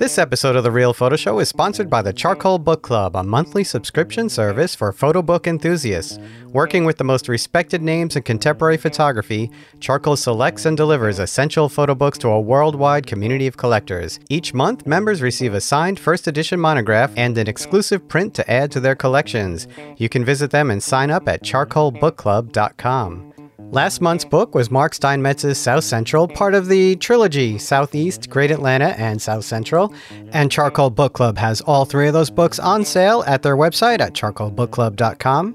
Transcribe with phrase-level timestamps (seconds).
[0.00, 3.22] This episode of The Real Photo Show is sponsored by the Charcoal Book Club, a
[3.22, 6.18] monthly subscription service for photo book enthusiasts.
[6.54, 11.94] Working with the most respected names in contemporary photography, Charcoal selects and delivers essential photo
[11.94, 14.18] books to a worldwide community of collectors.
[14.30, 18.70] Each month, members receive a signed first edition monograph and an exclusive print to add
[18.70, 19.68] to their collections.
[19.98, 23.29] You can visit them and sign up at charcoalbookclub.com.
[23.72, 28.98] Last month's book was Mark Steinmetz's South Central, part of the trilogy Southeast, Great Atlanta,
[28.98, 29.94] and South Central.
[30.32, 34.00] And Charcoal Book Club has all three of those books on sale at their website
[34.00, 35.54] at charcoalbookclub.com.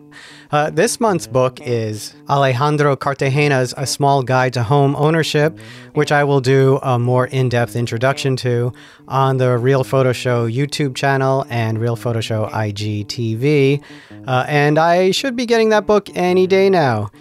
[0.49, 5.59] Uh, this month's book is Alejandro Cartagena's A Small Guide to Home Ownership,
[5.93, 8.71] which I will do a more in depth introduction to
[9.09, 13.83] on the Real Photo Show YouTube channel and Real Photo Show IGTV.
[14.25, 17.11] Uh, and I should be getting that book any day now.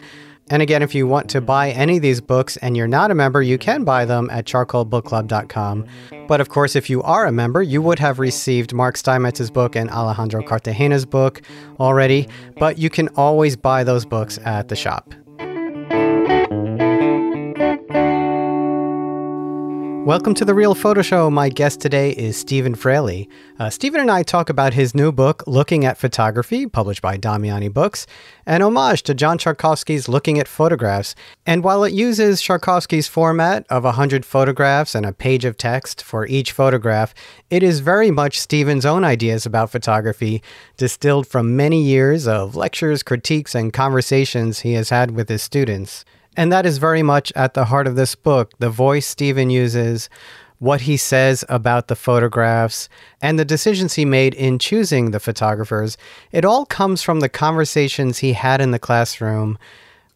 [0.51, 3.15] And again, if you want to buy any of these books and you're not a
[3.15, 5.87] member, you can buy them at charcoalbookclub.com.
[6.29, 9.75] But of course, if you are a member, you would have received Mark Steinmetz's book
[9.75, 11.41] and Alejandro Cartagena's book
[11.81, 12.29] already,
[12.59, 15.15] but you can always buy those books at the shop.
[20.05, 21.31] Welcome to the Real Photo Show.
[21.31, 23.27] My guest today is Stephen Frailey.
[23.59, 27.73] Uh, Stephen and I talk about his new book, Looking at Photography, published by Damiani
[27.73, 28.07] Books,
[28.45, 31.15] an homage to John Szarkowski's Looking at Photographs.
[31.47, 36.27] And while it uses Szarkowski's format of 100 photographs and a page of text for
[36.27, 37.15] each photograph,
[37.49, 40.43] it is very much Stephen's own ideas about photography,
[40.77, 46.05] distilled from many years of lectures, critiques, and conversations he has had with his students.
[46.37, 50.09] And that is very much at the heart of this book the voice Stephen uses,
[50.59, 52.89] what he says about the photographs,
[53.21, 55.97] and the decisions he made in choosing the photographers.
[56.33, 59.59] It all comes from the conversations he had in the classroom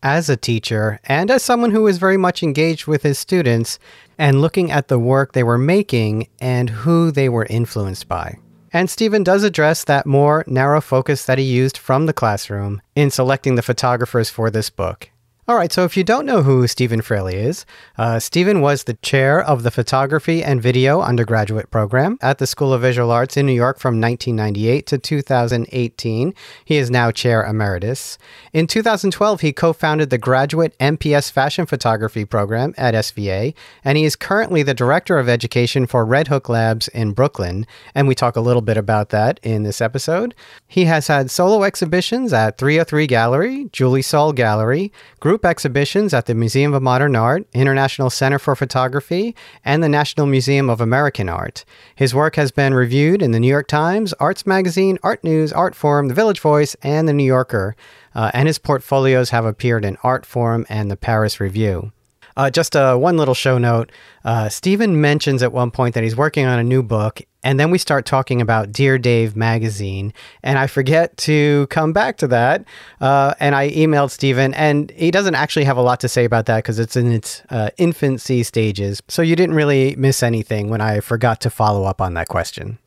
[0.03, 3.79] as a teacher and as someone who was very much engaged with his students
[4.17, 8.39] and looking at the work they were making and who they were influenced by.
[8.73, 13.11] And Stephen does address that more narrow focus that he used from the classroom in
[13.11, 15.11] selecting the photographers for this book.
[15.49, 17.65] All right, so if you don't know who Stephen Frailey is,
[17.97, 22.75] uh, Stephen was the chair of the Photography and Video undergraduate program at the School
[22.75, 26.35] of Visual Arts in New York from 1998 to 2018.
[26.67, 28.19] He is now chair emeritus.
[28.53, 34.05] In 2012, he co founded the graduate MPS Fashion Photography program at SVA, and he
[34.05, 37.67] is currently the director of education for Red Hook Labs in Brooklyn.
[37.95, 40.35] And we talk a little bit about that in this episode.
[40.67, 46.27] He has had solo exhibitions at 303 Gallery, Julie Saul Gallery, group group exhibitions at
[46.27, 51.29] the Museum of Modern Art, International Center for Photography, and the National Museum of American
[51.29, 51.65] Art.
[51.95, 56.09] His work has been reviewed in the New York Times, Arts Magazine, Art News, Artforum,
[56.09, 57.77] The Village Voice, and The New Yorker,
[58.17, 61.93] uh, and his portfolios have appeared in Artforum and the Paris Review.
[62.39, 63.91] Uh, just uh, one little show note.
[64.25, 67.73] Uh, Stephen mentions at one point that he's working on a new book, and then
[67.73, 72.65] we start talking about Dear Dave magazine, and I forget to come back to that.
[73.01, 76.47] Uh, and I emailed Stephen, and he doesn't actually have a lot to say about
[76.47, 79.03] that because it's in its uh, infancy stages.
[79.09, 82.79] So you didn't really miss anything when I forgot to follow up on that question.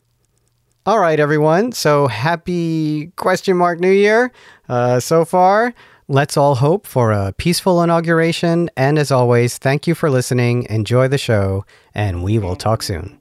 [0.86, 1.74] All right, everyone.
[1.74, 4.32] So happy question mark New Year
[4.70, 5.74] uh, so far.
[6.12, 8.70] Let's all hope for a peaceful inauguration.
[8.76, 10.68] And as always, thank you for listening.
[10.70, 11.64] Enjoy the show,
[11.96, 13.18] and we will talk soon.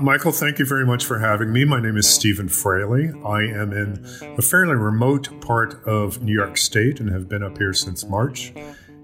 [0.00, 1.64] Michael, thank you very much for having me.
[1.64, 3.14] My name is Stephen Frailey.
[3.24, 4.04] I am in
[4.36, 8.52] a fairly remote part of New York State and have been up here since March.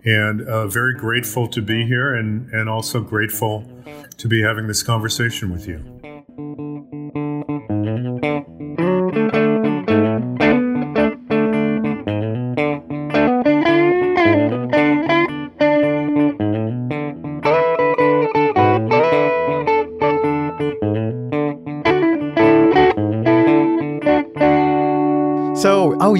[0.05, 3.71] And uh, very grateful to be here and, and also grateful
[4.17, 6.98] to be having this conversation with you.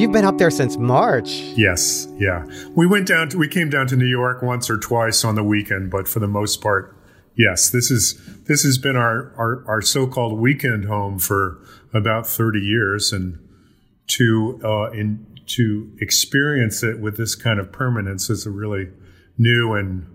[0.09, 1.29] You've been up there since March.
[1.55, 2.47] Yes, yeah.
[2.75, 5.45] We went down to we came down to New York once or twice on the
[5.45, 6.97] weekend, but for the most part,
[7.37, 11.59] yes, this is this has been our our, our so-called weekend home for
[11.93, 13.39] about 30 years and
[14.07, 18.89] to uh, in to experience it with this kind of permanence is a really
[19.37, 20.07] new and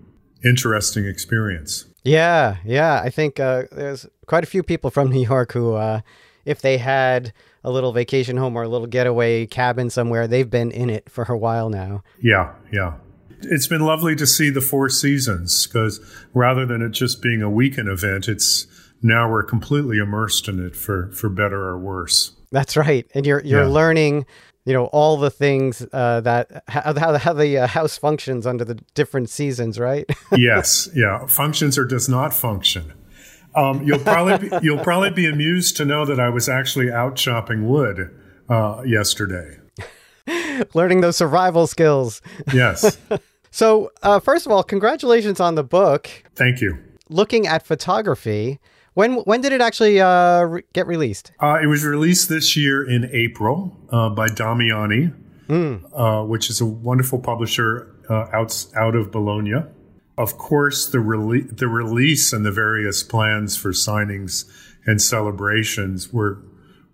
[0.44, 1.84] interesting experience.
[2.02, 3.00] Yeah, yeah.
[3.00, 6.00] I think uh, there's quite a few people from New York who, uh,
[6.44, 7.32] if they had
[7.64, 10.28] a little vacation home or a little getaway cabin somewhere.
[10.28, 12.02] They've been in it for a while now.
[12.20, 12.94] Yeah, yeah.
[13.40, 16.00] It's been lovely to see the Four Seasons because
[16.32, 18.66] rather than it just being a weekend event, it's
[19.02, 22.32] now we're completely immersed in it for for better or worse.
[22.52, 23.68] That's right, and you're you're yeah.
[23.68, 24.26] learning
[24.64, 28.64] you know all the things uh, that how, how, how the uh, house functions under
[28.64, 30.08] the different seasons, right?
[30.36, 32.92] yes, yeah, functions or does not function.
[33.54, 37.16] Um, you'll probably be, you'll probably be amused to know that I was actually out
[37.16, 38.10] chopping wood
[38.48, 39.58] uh, yesterday.
[40.74, 42.20] Learning those survival skills.
[42.52, 42.98] Yes.
[43.50, 46.10] so, uh, first of all, congratulations on the book.
[46.34, 46.78] Thank you.
[47.08, 48.58] Looking at photography,
[48.94, 51.32] when when did it actually uh, re- get released?
[51.40, 55.14] Uh, it was released this year in April uh, by Damiani,
[55.48, 56.28] mm.
[56.28, 59.62] which is a wonderful publisher uh, out out of Bologna.
[60.16, 64.44] Of course, the rele- the release and the various plans for signings
[64.86, 66.38] and celebrations were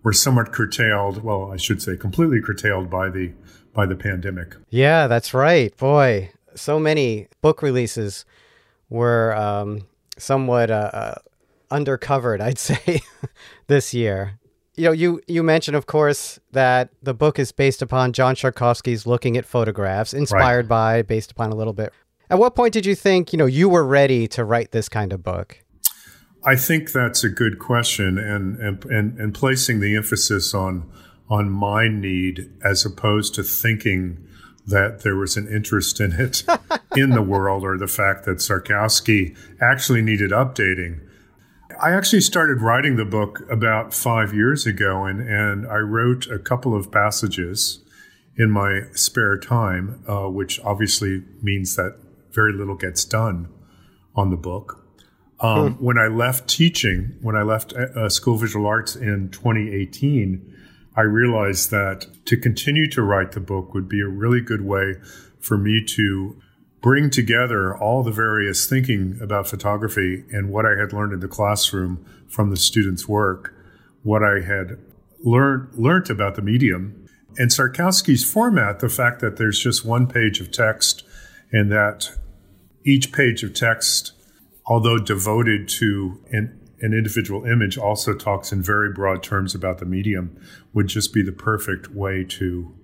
[0.03, 1.23] were somewhat curtailed.
[1.23, 3.33] Well, I should say, completely curtailed by the
[3.73, 4.55] by the pandemic.
[4.69, 5.75] Yeah, that's right.
[5.77, 8.25] Boy, so many book releases
[8.89, 11.15] were um, somewhat uh, uh
[11.71, 13.01] undercovered, I'd say,
[13.67, 14.39] this year.
[14.75, 19.05] You know, you you mentioned, of course, that the book is based upon John Szarkowski's
[19.05, 21.01] "Looking at Photographs," inspired right.
[21.01, 21.93] by, based upon a little bit.
[22.31, 25.11] At what point did you think, you know, you were ready to write this kind
[25.11, 25.61] of book?
[26.45, 30.89] I think that's a good question, and and and, and placing the emphasis on
[31.29, 34.25] on my need as opposed to thinking
[34.65, 36.43] that there was an interest in it
[36.95, 41.01] in the world or the fact that Szarkowski actually needed updating.
[41.81, 46.39] I actually started writing the book about five years ago, and, and I wrote a
[46.39, 47.83] couple of passages
[48.37, 51.97] in my spare time, uh, which obviously means that
[52.33, 53.49] very little gets done
[54.15, 54.85] on the book.
[55.39, 55.83] Um, hmm.
[55.83, 60.57] When I left teaching, when I left uh, School of Visual Arts in 2018,
[60.95, 64.95] I realized that to continue to write the book would be a really good way
[65.39, 66.39] for me to
[66.81, 71.27] bring together all the various thinking about photography and what I had learned in the
[71.27, 73.53] classroom from the students' work,
[74.03, 74.79] what I had
[75.23, 77.07] learned learned about the medium,
[77.37, 81.03] and Szarkowski's format, the fact that there's just one page of text
[81.51, 82.17] and that
[82.83, 84.13] each page of text,
[84.65, 89.85] although devoted to an, an individual image, also talks in very broad terms about the
[89.85, 90.39] medium,
[90.73, 92.75] would just be the perfect way to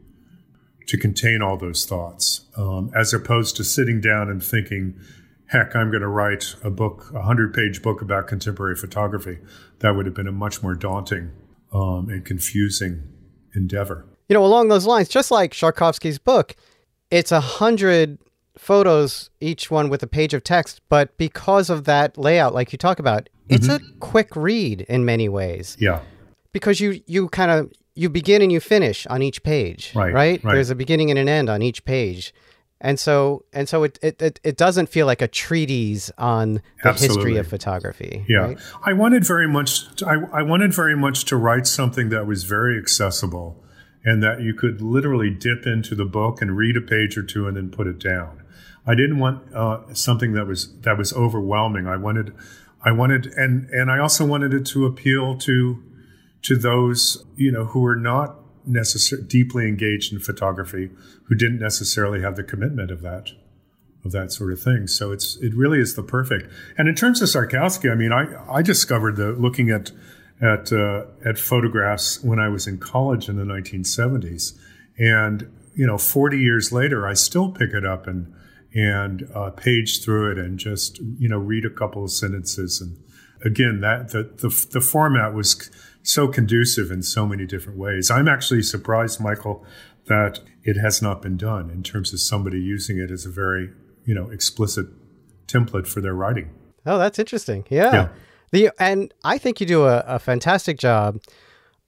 [0.87, 4.97] to contain all those thoughts, um, as opposed to sitting down and thinking,
[5.47, 9.39] heck, I'm going to write a book, a hundred page book about contemporary photography.
[9.79, 11.31] That would have been a much more daunting
[11.73, 13.03] um, and confusing
[13.53, 14.05] endeavor.
[14.29, 16.55] You know, along those lines, just like Szarkowski's book,
[17.11, 18.17] it's a hundred
[18.57, 22.77] photos, each one with a page of text, but because of that layout, like you
[22.77, 23.85] talk about, it's mm-hmm.
[23.85, 25.77] a quick read in many ways.
[25.79, 26.01] Yeah.
[26.51, 30.43] Because you you kind of you begin and you finish on each page, right, right?
[30.43, 30.53] right?
[30.53, 32.33] There's a beginning and an end on each page.
[32.79, 36.89] And so and so it, it, it, it doesn't feel like a treatise on the
[36.89, 37.15] Absolutely.
[37.15, 38.25] history of photography.
[38.27, 38.37] Yeah.
[38.37, 38.57] Right?
[38.85, 42.43] I wanted very much to, I, I wanted very much to write something that was
[42.43, 43.63] very accessible
[44.03, 47.47] and that you could literally dip into the book and read a page or two
[47.47, 48.43] and then put it down.
[48.87, 51.87] I didn't want uh, something that was that was overwhelming.
[51.87, 52.33] I wanted
[52.83, 55.83] I wanted and and I also wanted it to appeal to
[56.43, 60.89] to those you know who are not necessarily deeply engaged in photography,
[61.25, 63.31] who didn't necessarily have the commitment of that
[64.05, 64.87] of that sort of thing.
[64.87, 66.49] So it's it really is the perfect.
[66.77, 69.91] And in terms of Szarkowski, I mean, I I discovered the looking at
[70.41, 74.57] at uh, at photographs when I was in college in the 1970s,
[74.97, 78.33] and you know, 40 years later, I still pick it up and
[78.77, 82.95] and uh, page through it and just you know read a couple of sentences and
[83.43, 85.69] again that the, the the format was
[86.07, 88.09] so conducive in so many different ways.
[88.09, 89.65] I'm actually surprised, Michael,
[90.05, 93.71] that it has not been done in terms of somebody using it as a very,
[94.05, 94.87] you know, explicit
[95.47, 96.49] template for their writing.
[96.85, 97.65] Oh, that's interesting.
[97.69, 97.91] Yeah.
[97.91, 98.07] yeah.
[98.51, 101.19] The and I think you do a, a fantastic job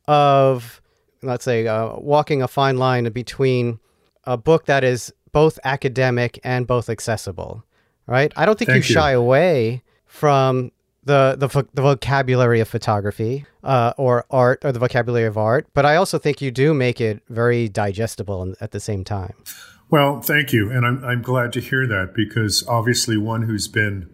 [0.05, 0.81] of
[1.21, 3.79] let's say uh, walking a fine line between
[4.25, 7.63] a book that is both academic and both accessible,
[8.07, 8.31] right?
[8.35, 10.71] I don't think you shy away from
[11.03, 15.85] the the, the vocabulary of photography uh, or art or the vocabulary of art, but
[15.85, 19.33] I also think you do make it very digestible at the same time.
[19.89, 24.09] Well, thank you, and I'm I'm glad to hear that because obviously one who's been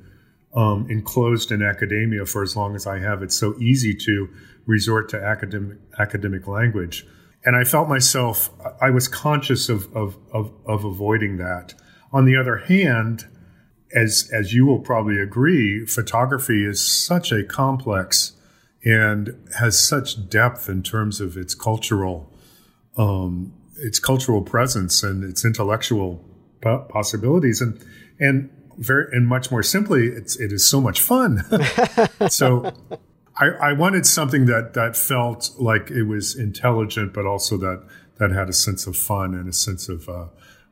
[0.56, 4.30] um, enclosed in academia for as long as I have, it's so easy to
[4.66, 7.06] resort to academic academic language,
[7.46, 8.50] and I felt myself
[8.82, 11.74] I was conscious of of, of, of avoiding that.
[12.12, 13.28] On the other hand
[13.94, 18.34] as as you will probably agree, photography is such a complex
[18.84, 22.32] and has such depth in terms of its cultural
[22.98, 26.24] um, its cultural presence and its intellectual
[26.62, 27.84] possibilities and
[28.20, 31.44] and very and much more simply it's it is so much fun
[32.30, 32.74] so
[33.38, 37.86] I, I wanted something that that felt like it was intelligent but also that
[38.18, 40.28] that had a sense of fun and a sense of uh,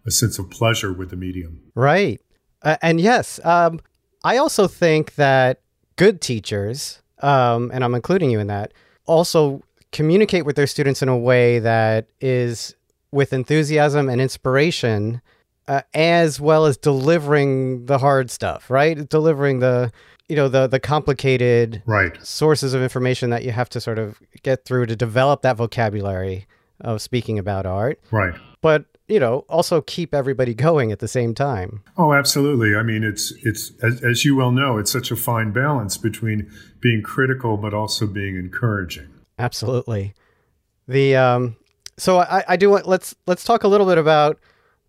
[0.05, 1.61] a sense of pleasure with the medium.
[1.75, 2.21] Right.
[2.61, 3.79] Uh, and yes, um,
[4.23, 5.61] I also think that
[5.95, 8.73] good teachers, um, and I'm including you in that,
[9.05, 12.75] also communicate with their students in a way that is
[13.11, 15.21] with enthusiasm and inspiration,
[15.67, 19.07] uh, as well as delivering the hard stuff, right?
[19.07, 19.91] Delivering the
[20.29, 22.23] you know the the complicated right.
[22.25, 26.47] sources of information that you have to sort of get through to develop that vocabulary
[26.81, 27.99] of speaking about art.
[28.11, 28.33] Right.
[28.61, 31.83] But you know, also keep everybody going at the same time.
[31.97, 32.75] Oh, absolutely.
[32.75, 36.51] I mean, it's it's as, as you well know, it's such a fine balance between
[36.79, 39.09] being critical but also being encouraging.
[39.39, 40.13] Absolutely.
[40.87, 41.55] The um,
[41.97, 44.39] so I, I do want let's let's talk a little bit about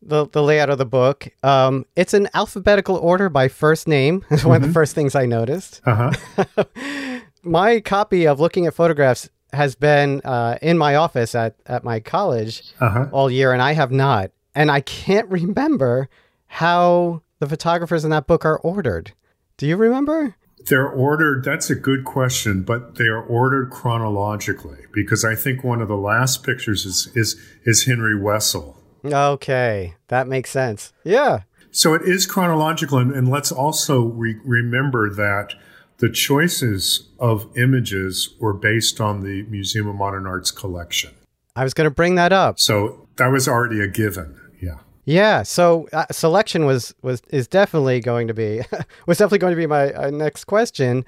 [0.07, 1.29] the the layout of the book.
[1.43, 4.25] Um, it's in alphabetical order by first name.
[4.31, 5.81] Is one of the first things I noticed.
[5.87, 6.65] Uh huh.
[7.43, 12.01] My copy of Looking at Photographs has been uh, in my office at at my
[12.01, 13.07] college Uh-huh.
[13.13, 14.31] all year, and I have not.
[14.55, 16.09] And I can't remember
[16.47, 19.13] how the photographers in that book are ordered.
[19.59, 20.35] Do you remember?
[20.67, 21.45] They're ordered.
[21.45, 25.97] That's a good question, but they are ordered chronologically because I think one of the
[25.97, 28.77] last pictures is is is Henry Wessel.
[29.05, 30.93] Okay, that makes sense.
[31.05, 31.43] Yeah.
[31.71, 35.55] So it is chronological, and, and let's also re- remember that
[35.99, 41.13] the choices of images were based on the Museum of Modern Art's collection.
[41.57, 42.59] I was going to bring that up.
[42.59, 44.39] So that was already a given.
[44.61, 44.79] Yeah.
[45.05, 48.63] Yeah, so uh, selection was was is definitely going to be
[49.07, 51.05] was definitely going to be my uh, next question.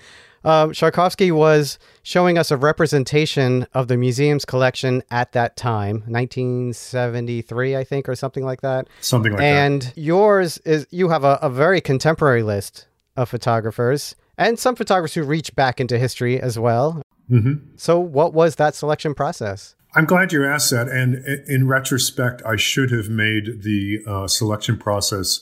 [0.47, 7.77] Um, Szarkowski was showing us a representation of the museum's collection at that time, 1973,
[7.77, 8.87] I think, or something like that.
[9.01, 9.45] Something like that.
[9.45, 12.87] and yours is you have a, a very contemporary list
[13.17, 17.03] of photographers and some photographers who reach back into history as well.
[17.29, 17.41] that.
[17.41, 19.75] hmm So, what was that selection process?
[19.97, 20.89] I'm glad you asked that.
[20.89, 25.41] And in retrospect, I should have made the uh, selection process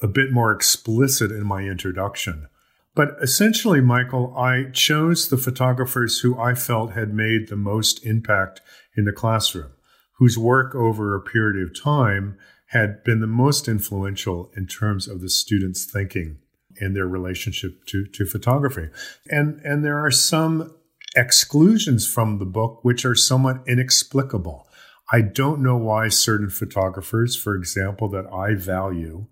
[0.00, 2.46] a bit more explicit in my introduction.
[2.94, 8.60] But essentially, Michael, I chose the photographers who I felt had made the most impact
[8.96, 9.72] in the classroom,
[10.18, 15.20] whose work over a period of time had been the most influential in terms of
[15.20, 16.38] the students' thinking
[16.80, 18.88] and their relationship to, to photography.
[19.28, 20.74] And, and there are some
[21.16, 24.68] exclusions from the book which are somewhat inexplicable.
[25.12, 29.26] I don't know why certain photographers, for example, that I value,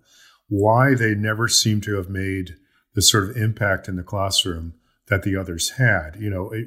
[0.48, 2.56] why they never seem to have made
[2.98, 4.74] the sort of impact in the classroom
[5.06, 6.16] that the others had.
[6.18, 6.66] You know, it,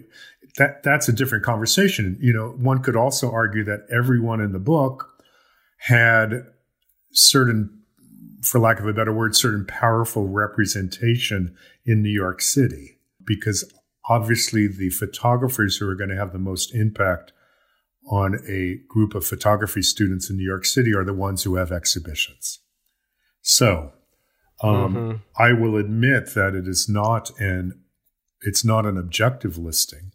[0.56, 2.18] that that's a different conversation.
[2.22, 5.10] You know, one could also argue that everyone in the book
[5.80, 6.46] had
[7.12, 7.82] certain,
[8.44, 11.54] for lack of a better word, certain powerful representation
[11.86, 13.70] in New York City because
[14.08, 17.34] obviously the photographers who are going to have the most impact
[18.10, 21.74] on a group of photography students in New York City are the ones who have
[21.74, 22.60] exhibitions.
[23.42, 23.92] So,
[24.64, 25.22] um, Mhm.
[25.38, 27.74] I will admit that it is not an
[28.44, 30.12] it's not an objective listing,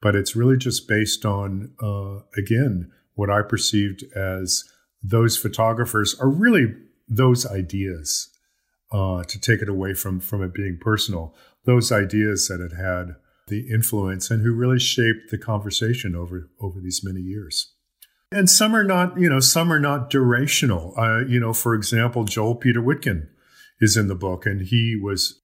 [0.00, 4.64] but it's really just based on uh, again what I perceived as
[5.02, 6.74] those photographers are really
[7.08, 8.30] those ideas.
[8.90, 13.16] Uh, to take it away from from it being personal, those ideas that it had
[13.48, 17.74] the influence and who really shaped the conversation over over these many years.
[18.32, 20.96] And some are not, you know, some are not durational.
[20.96, 23.28] Uh, you know, for example, Joel Peter Witkin
[23.80, 25.40] is in the book, and he was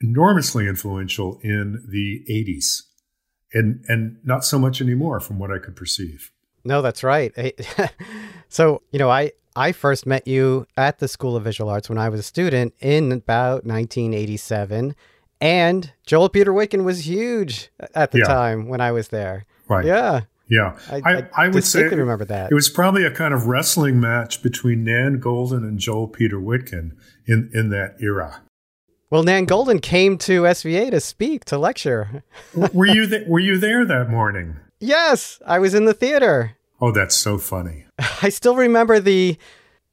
[0.00, 2.82] enormously influential in the 80s
[3.52, 6.30] and and not so much anymore from what I could perceive.
[6.64, 7.32] No, that's right.
[8.50, 11.98] So, you know, I I first met you at the School of Visual Arts when
[11.98, 14.94] I was a student in about 1987,
[15.40, 18.24] and Joel Peter Witkin was huge at the Yeah.
[18.24, 19.44] time when I was there.
[19.68, 19.84] Right.
[19.84, 20.78] Yeah, Yeah.
[20.90, 22.50] I, I, I, would say distinctly remember that.
[22.50, 26.92] it was probably a kind of wrestling match between Nan Goldin and Joel Peter Witkin
[27.28, 28.42] in, in that era.
[29.10, 32.24] well, Nan Goldin came to SVA to speak to lecture.
[32.72, 34.56] were you th- were you there that morning?
[34.80, 36.56] Yes, I was in the theater.
[36.80, 37.84] Oh, that's so funny.
[38.22, 39.36] I still remember the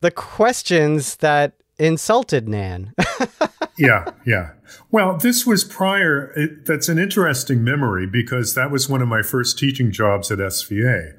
[0.01, 2.93] the questions that insulted Nan.
[3.77, 4.51] yeah, yeah.
[4.91, 6.31] Well, this was prior.
[6.35, 10.37] It, that's an interesting memory because that was one of my first teaching jobs at
[10.39, 11.17] SVA.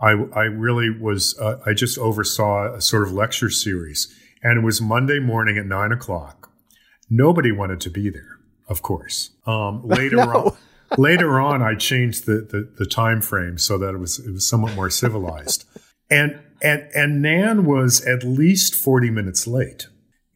[0.00, 4.06] I, I really was, uh, I just oversaw a sort of lecture series,
[4.42, 6.50] and it was Monday morning at nine o'clock.
[7.10, 9.30] Nobody wanted to be there, of course.
[9.46, 10.22] Um, later No.
[10.22, 10.56] on,
[10.98, 14.46] later on, I changed the, the, the time frame so that it was it was
[14.48, 15.64] somewhat more civilized.
[16.10, 19.88] And and and Nan was at least forty minutes late.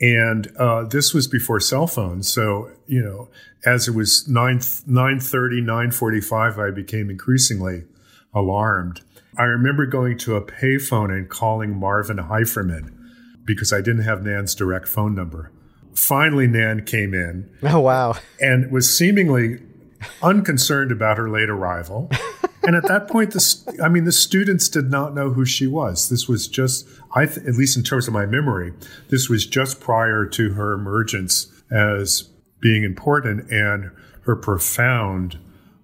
[0.02, 3.30] And uh, this was before cell phones, so you know,
[3.64, 7.84] as it was nine nine thirty, nine forty five, I became increasingly
[8.34, 9.00] alarmed.
[9.38, 12.92] I remember going to a payphone and calling Marvin Heiferman
[13.44, 15.50] because I didn't have Nan's direct phone number.
[15.94, 17.50] Finally, Nan came in.
[17.62, 18.14] Oh, wow.
[18.40, 19.60] And was seemingly
[20.22, 22.10] unconcerned about her late arrival.
[22.62, 26.08] and at that point, the, I mean, the students did not know who she was.
[26.08, 28.72] This was just, I th- at least in terms of my memory,
[29.10, 32.30] this was just prior to her emergence as
[32.60, 33.90] being important and
[34.22, 35.38] her profound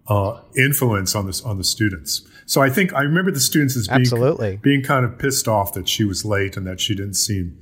[0.06, 2.22] uh, influence on this on the students.
[2.48, 4.56] So I think I remember the students as being Absolutely.
[4.56, 7.58] being kind of pissed off that she was late and that she didn't seem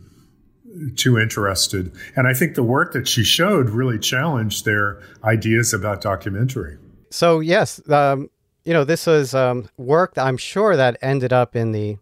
[0.95, 1.93] too interested.
[2.15, 6.79] And I think the work that she showed really challenged their ideas about documentary.
[7.11, 8.31] So yes, um,
[8.65, 11.97] you know this was um, work that I'm sure that ended up in the,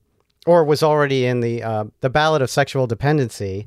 [0.46, 3.66] or was already in the uh, the Ballad of Sexual Dependency.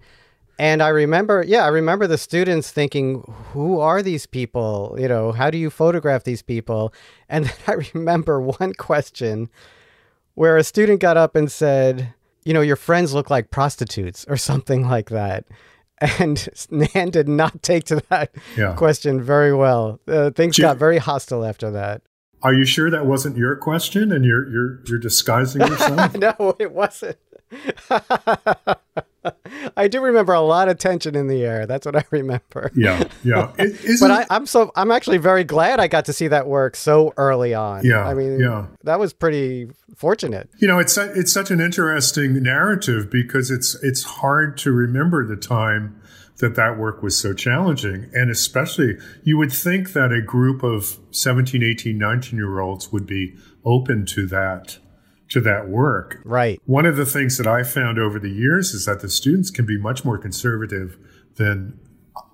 [0.60, 3.22] And I remember, yeah, I remember the students thinking,
[3.54, 4.96] who are these people?
[4.98, 6.94] You know, how do you photograph these people?
[7.30, 9.50] And then I remember one question
[10.34, 14.38] where a student got up and said, you know, your friends look like prostitutes or
[14.38, 15.46] something like that.
[16.20, 18.74] And Nan did not take to that Yeah.
[18.76, 20.00] question very well.
[20.08, 22.02] Uh, things Ju- got very hostile after that.
[22.44, 26.14] Are you sure that wasn't your question and you're you're you're disguising yourself?
[26.16, 27.18] no, it wasn't.
[29.78, 31.66] I do remember a lot of tension in the air.
[31.66, 32.72] That's what I remember.
[32.76, 33.52] yeah, yeah.
[33.58, 36.76] It, But I, I'm so I'm actually very glad I got to see that work
[36.76, 37.86] so early on.
[37.86, 38.68] Yeah, I mean, yeah.
[38.84, 40.50] that was pretty fortunate.
[40.58, 45.36] You know, it's it's such an interesting narrative because it's it's hard to remember the
[45.38, 46.02] time
[46.38, 51.00] that that work was so challenging and especially you would think that a group of
[51.10, 54.78] 17 18 19 year olds would be open to that
[55.30, 56.62] to that work Right.
[56.66, 59.66] one of the things that i found over the years is that the students can
[59.66, 60.98] be much more conservative
[61.36, 61.80] than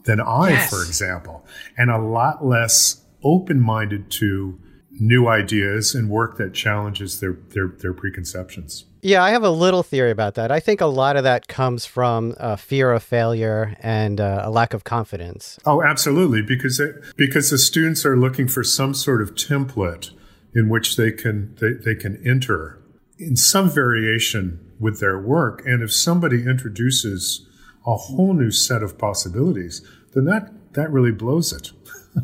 [0.06, 0.70] than i Yes.
[0.70, 1.46] for example
[1.78, 4.60] and a lot less open-minded to
[5.00, 9.84] new ideas and work that challenges their their, their preconceptions Yeah, I have a little
[9.84, 10.50] theory about that.
[10.52, 14.50] I think a lot of that comes from uh, fear of failure and uh, a
[14.50, 15.60] lack of confidence.
[15.66, 20.12] Oh, absolutely, because it, because the students are looking for some sort of template
[20.56, 22.80] in which they can they, they can enter
[23.26, 27.48] in some variation with their work, and if somebody introduces
[27.86, 29.82] a whole new set of possibilities,
[30.14, 31.72] then that that really blows it.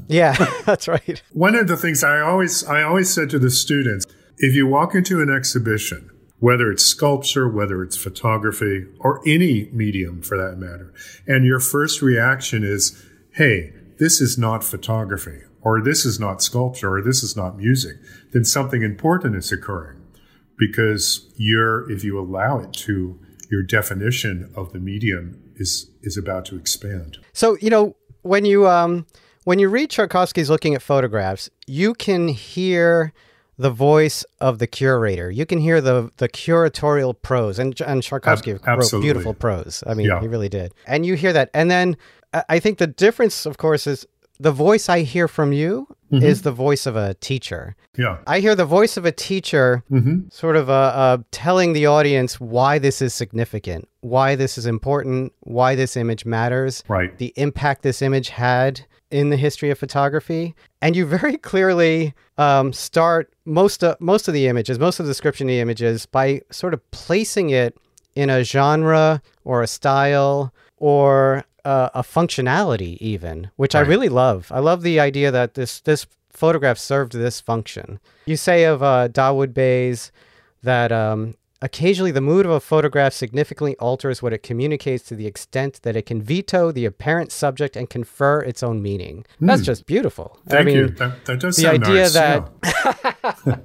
[0.07, 0.35] Yeah,
[0.65, 1.19] that's right.
[1.33, 4.05] One of the things I always I always said to the students,
[4.37, 10.21] if you walk into an exhibition, whether it's sculpture, whether it's photography, or any medium
[10.21, 10.93] for that matter,
[11.25, 16.93] and your first reaction is, "Hey, this is not photography, or this is not sculpture,
[16.93, 17.95] or this is not music,"
[18.31, 19.98] then something important is occurring
[20.59, 23.19] because you're if you allow it to,
[23.49, 27.17] your definition of the medium is is about to expand.
[27.33, 29.05] So you know when you um
[29.45, 33.13] when you read Szarkowski's looking at photographs, you can hear
[33.57, 35.29] the voice of the curator.
[35.31, 39.83] You can hear the the curatorial prose, and and Tchaikovsky Ab- wrote beautiful prose.
[39.87, 40.21] I mean, Yeah.
[40.21, 40.73] he really did.
[40.85, 41.97] And you hear that, and then
[42.47, 44.05] I think the difference, of course, is
[44.39, 46.25] the voice I hear from you Mm-hmm.
[46.25, 47.75] is the voice of a teacher.
[47.95, 48.17] Yeah.
[48.25, 50.29] I hear the voice of a teacher Mm-hmm.
[50.31, 55.33] sort of uh, uh, telling the audience why this is significant, why this is important,
[55.41, 57.15] why this image matters, Right.
[57.19, 60.55] the impact this image had in the history of photography.
[60.81, 65.11] And you very clearly um, start most of, most of the images, most of the
[65.11, 67.77] description of the images by sort of placing it
[68.15, 74.51] in a genre or a style or uh, a functionality even, which I really love.
[74.51, 77.99] I love the idea that this this photograph served this function.
[78.25, 80.11] You say of uh, Dawoud Bey's
[80.63, 85.27] that um, occasionally the mood of a photograph significantly alters what it communicates to the
[85.27, 89.25] extent that it can veto the apparent subject and confer its own meaning.
[89.39, 90.39] That's just beautiful.
[90.45, 90.49] Hmm.
[90.49, 90.87] Thank I mean, you.
[90.87, 92.13] That, that does the sound idea nice.
[92.13, 92.49] that-
[93.45, 93.55] yeah.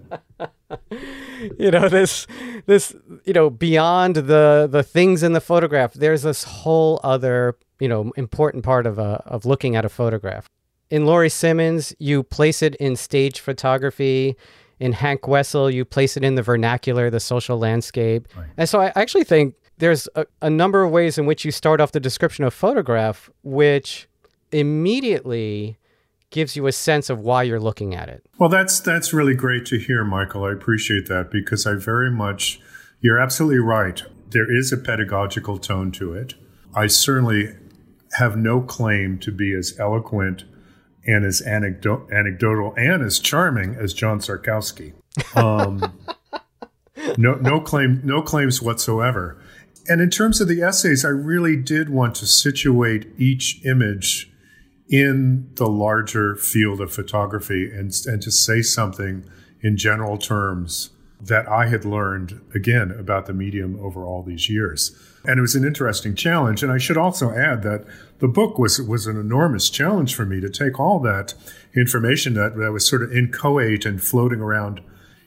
[1.58, 2.26] you know this
[2.66, 7.88] this you know beyond the the things in the photograph there's this whole other you
[7.88, 10.46] know important part of a, of looking at a photograph
[10.88, 14.36] in Laurie Simmons you place it in stage photography
[14.80, 18.90] in Hank Wessel you place it in the vernacular the social landscape and so I
[18.94, 22.42] actually think there's a, a number of ways in which you start off the description
[22.46, 24.08] of photograph which
[24.50, 25.76] immediately
[26.30, 29.66] gives you a sense of why you're looking at it Well, that's that's really great
[29.66, 30.44] to hear, Michael.
[30.44, 32.60] I appreciate that because I very much.
[33.00, 34.02] You're absolutely right.
[34.30, 36.34] There is a pedagogical tone to it.
[36.74, 37.54] I certainly
[38.14, 40.44] have no claim to be as eloquent
[41.06, 44.92] and as anecdo- anecdotal and as charming as John Szarkowski.
[45.36, 45.98] Um,
[47.18, 49.40] no, no claim, no claims whatsoever.
[49.88, 54.30] And in terms of the essays, I really did want to situate each image
[54.88, 59.24] in the larger field of photography and, and to say something
[59.60, 64.96] in general terms that I had learned again about the medium over all these years.
[65.26, 66.62] And it was an interesting challenge.
[66.62, 67.84] And I should also add that
[68.18, 71.34] the book was was an enormous challenge for me to take all that
[71.74, 74.80] information that, that was sort of inchoate and floating around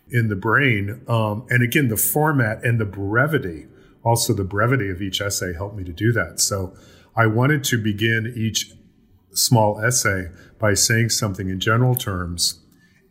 [0.10, 1.02] in the brain.
[1.08, 3.66] Um, and again, the format and the brevity,
[4.04, 6.40] also the brevity of each essay helped me to do that.
[6.40, 6.76] So
[7.16, 8.72] I wanted to begin each
[9.32, 10.28] small essay
[10.60, 12.64] by saying something in general terms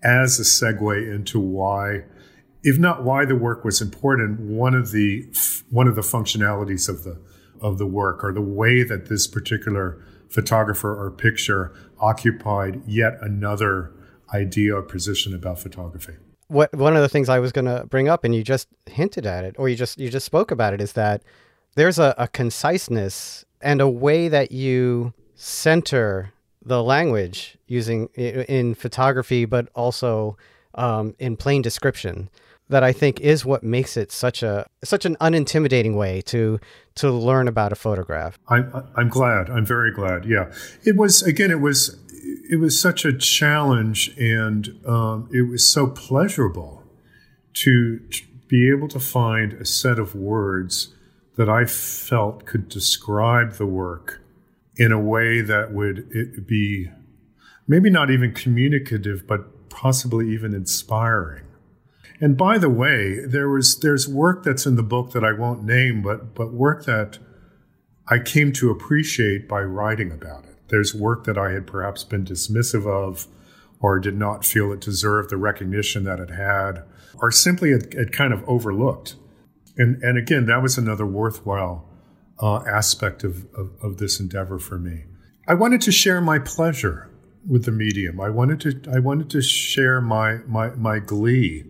[0.02, 2.04] as a segue into why
[2.66, 5.24] if not why the work was important, one of the
[5.70, 7.16] one of the functionalities of the
[7.60, 13.92] of the work or the way that this particular photographer or picture occupied yet another
[14.34, 16.14] idea or position about photography.
[16.48, 19.26] What one of the things I was going to bring up, and you just hinted
[19.26, 21.22] at it, or you just you just spoke about it, is that
[21.76, 26.32] there's a, a conciseness and a way that you center
[26.64, 30.36] the language using in photography, but also
[30.74, 32.28] um, in plain description
[32.68, 36.58] that I think is what makes it such a such an unintimidating way to
[36.96, 38.38] to learn about a photograph.
[38.48, 39.50] I'm I'm glad.
[39.50, 40.24] I'm very glad.
[40.24, 40.52] Yeah,
[40.84, 41.50] it was again.
[41.50, 41.98] It was
[42.48, 46.82] it was such a challenge, and um, it was so pleasurable
[47.54, 50.94] to, to be able to find a set of words
[51.36, 54.20] that I felt could describe the work
[54.76, 56.90] in a way that would be
[57.66, 61.45] maybe not even communicative, but possibly even inspiring.
[62.20, 65.64] And by the way, there was there's work that's in the book that I won't
[65.64, 67.18] name, but but work that
[68.08, 70.56] I came to appreciate by writing about it.
[70.68, 73.26] There's work that I had perhaps been dismissive of
[73.80, 76.82] or did not feel it deserved the recognition that it had,
[77.20, 79.16] or simply it, it kind of overlooked.
[79.76, 81.86] And and again, that was another worthwhile
[82.40, 85.04] uh, aspect of, of, of this endeavor for me.
[85.46, 87.10] I wanted to share my pleasure
[87.46, 88.20] with the medium.
[88.20, 91.64] I wanted to I wanted to share my my my glee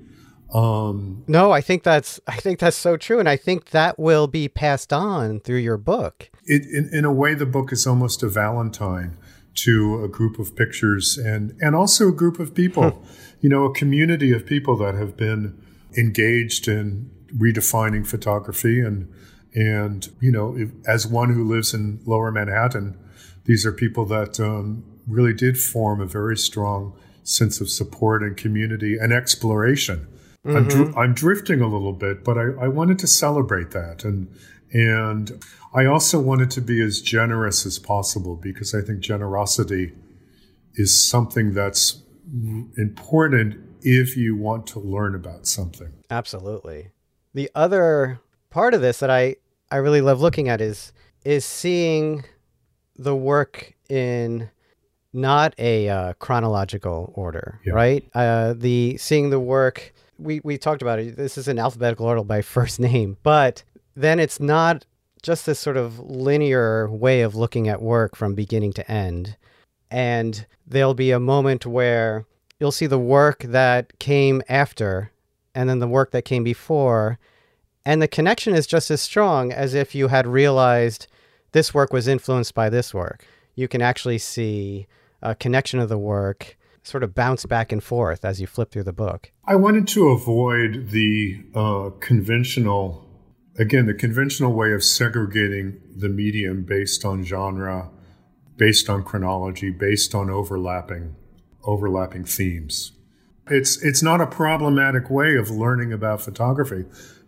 [0.55, 4.27] um, no, I think that's I think that's so true, and I think that will
[4.27, 6.31] be passed on through your book.
[6.45, 9.17] It, in, in a way, the book is almost a valentine
[9.57, 13.03] to a group of pictures and and also a group of people,
[13.41, 15.61] you know, a community of people that have been
[15.99, 19.13] engaged in redefining photography and
[19.53, 22.97] and you know, if, as one who lives in Lower Manhattan,
[23.47, 28.37] these are people that um, really did form a very strong sense of support and
[28.37, 30.07] community and exploration
[30.47, 30.57] Mm-hmm.
[30.57, 34.05] I'm, dr- I'm drifting a little bit, but I, I wanted to celebrate that.
[34.05, 34.29] And,
[34.73, 35.43] and
[35.75, 39.93] I also wanted to be as generous as possible because I think generosity
[40.75, 42.03] is something that's
[42.77, 45.93] important if you want to learn about something.
[46.11, 46.91] Absolutely.
[47.35, 49.37] The other part of this that I,
[49.71, 50.93] I really love looking at is
[51.25, 52.25] is seeing
[52.97, 54.49] the work in
[55.13, 57.73] not a uh, chronological order, yeah.
[57.73, 58.09] right?
[58.15, 61.17] Uh, the seeing the work we we talked about it.
[61.17, 63.63] This is an alphabetical order by first name, but
[63.95, 64.85] then it's not
[65.23, 69.37] just this sort of linear way of looking at work from beginning to end.
[69.91, 72.27] And there'll be a moment where
[72.61, 75.11] you'll see the work that came after
[75.55, 77.19] and then the work that came before.
[77.85, 81.07] And the connection is just as strong as if you had realized
[81.53, 83.25] this work was influenced by this work.
[83.55, 84.87] You can actually see
[85.23, 88.85] a connection of the work sort of bounce back and forth as you flip through
[88.85, 89.33] the book.
[89.45, 93.05] I wanted to avoid the uh, conventional,
[93.59, 97.91] again, the conventional way of segregating the medium based on genre,
[98.57, 101.17] based on chronology, based on overlapping
[101.65, 102.93] overlapping themes.
[103.49, 106.85] It's it's not a problematic way of learning about photography,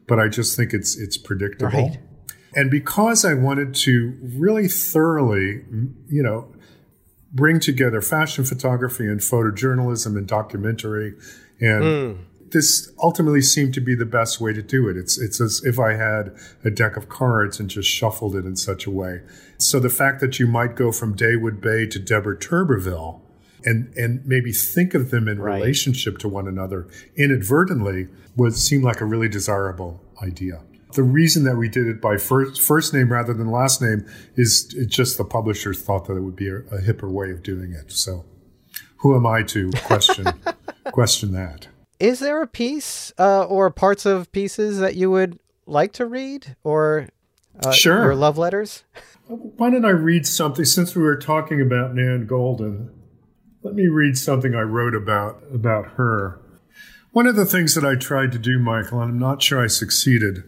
[0.07, 1.89] but I just think it's it's predictable.
[1.89, 1.99] Right.
[2.55, 5.65] And because I wanted to really thoroughly,
[6.09, 6.53] you know,
[7.33, 11.15] bring together fashion photography and photojournalism and documentary.
[11.61, 12.19] And mm.
[12.51, 14.97] this ultimately seemed to be the best way to do it.
[14.97, 18.57] It's, it's as if I had a deck of cards and just shuffled it in
[18.57, 19.23] such a way.
[19.59, 23.21] So the fact that you might go from Dawoud Bey to Deborah Turbeville
[23.65, 25.57] and, and maybe think of them in right.
[25.57, 26.87] relationship to one another
[27.17, 30.63] inadvertently would seem like a really desirable idea.
[30.95, 34.65] The reason that we did it by first first name rather than last name is
[34.65, 37.93] just the publishers thought that it would be a, a hipper way of doing it.
[37.93, 38.25] So,
[38.99, 40.27] who am I to question
[40.93, 41.69] question that?
[42.01, 46.57] Is there a piece uh, or parts of pieces that you would like to read,
[46.65, 47.09] or
[47.63, 48.85] uh, sure your love letters?
[49.27, 52.89] Why don't I read something since we were talking about Nan Goldin?
[53.63, 56.41] Let me read something I wrote about about her.
[57.11, 59.67] One of the things that I tried to do, Michael, and I'm not sure I
[59.67, 60.45] succeeded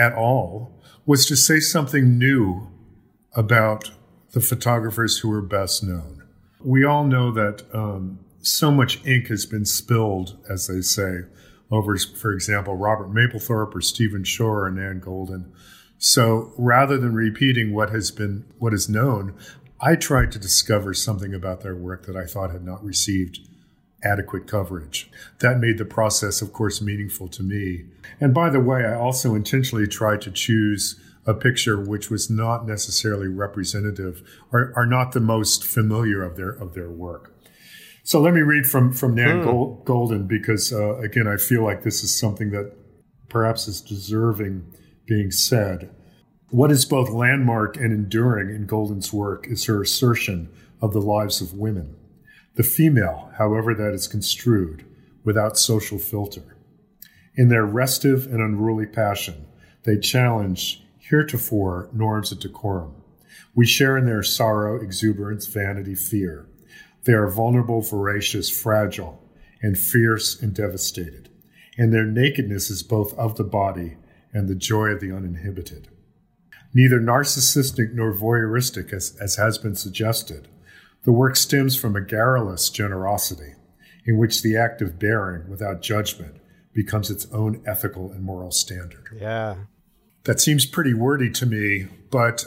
[0.00, 0.72] at all
[1.04, 2.68] was to say something new
[3.34, 3.90] about
[4.32, 6.22] the photographers who were best known.
[6.64, 11.24] We all know that um, so much ink has been spilled, as they say,
[11.70, 15.50] over, for example, Robert Mapplethorpe or Stephen Shore or Nan Goldin.
[15.98, 19.34] So rather than repeating what has been what is known,
[19.80, 23.40] I tried to discover something about their work that I thought had not received
[24.04, 25.10] adequate coverage.
[25.40, 27.84] That made the process, of course, meaningful to me.
[28.20, 32.66] And by the way, I also intentionally tried to choose a picture which was not
[32.66, 37.34] necessarily representative or, or not the most familiar of their of their work.
[38.02, 39.84] So let me read from from Nan mm.
[39.84, 42.74] Goldin because uh, again, I feel like this is something that
[43.28, 44.72] perhaps is deserving
[45.06, 45.94] being said.
[46.50, 50.48] What is both landmark and enduring in Goldin's work is her assertion
[50.82, 51.94] of the lives of women,
[52.54, 54.84] the female, however that is construed,
[55.24, 56.56] without social filter.
[57.34, 59.46] In their restive and unruly passion,
[59.84, 62.94] they challenge heretofore norms of decorum.
[63.54, 66.46] We share in their sorrow, exuberance, vanity, fear.
[67.04, 69.22] They are vulnerable, voracious, fragile,
[69.62, 71.28] and fierce and devastated.
[71.78, 73.96] And their nakedness is both of the body
[74.32, 75.88] and the joy of the uninhibited.
[76.72, 80.48] Neither narcissistic nor voyeuristic, as, as has been suggested,
[81.04, 83.54] the work stems from a garrulous generosity
[84.04, 86.36] in which the act of bearing without judgment
[86.72, 89.06] becomes its own ethical and moral standard.
[89.18, 89.56] Yeah.
[90.24, 92.44] That seems pretty wordy to me, but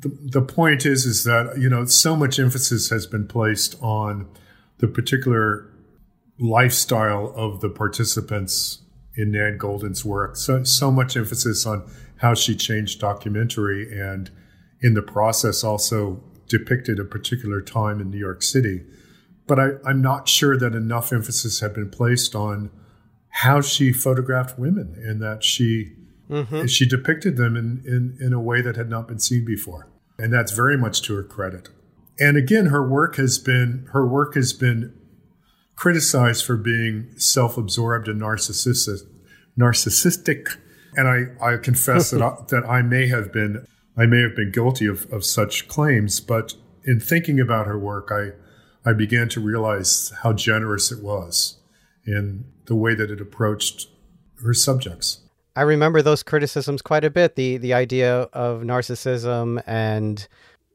[0.00, 4.28] the, the point is is that you know so much emphasis has been placed on
[4.78, 5.68] the particular
[6.38, 8.82] lifestyle of the participants
[9.16, 10.36] in Nan Goldin's work.
[10.36, 14.30] So, so much emphasis on how she changed documentary and
[14.80, 18.84] in the process also depicted a particular time in New York City.
[19.46, 22.70] But I, I'm not sure that enough emphasis had been placed on
[23.30, 25.92] how she photographed women and that she
[26.28, 26.66] mm-hmm.
[26.66, 29.88] she depicted them in, in, in a way that had not been seen before.
[30.18, 31.68] And that's very much to her credit.
[32.18, 34.92] And again, her work has been her work has been
[35.76, 39.02] criticized for being self-absorbed and narcissistic,
[39.56, 40.56] narcissistic.
[40.96, 43.64] And I, I confess that I, that I may have been
[43.98, 48.10] I may have been guilty of, of such claims, but in thinking about her work,
[48.12, 48.32] I
[48.88, 51.58] I began to realize how generous it was
[52.06, 53.88] in the way that it approached
[54.42, 55.20] her subjects.
[55.56, 57.34] I remember those criticisms quite a bit.
[57.34, 60.26] The the idea of narcissism and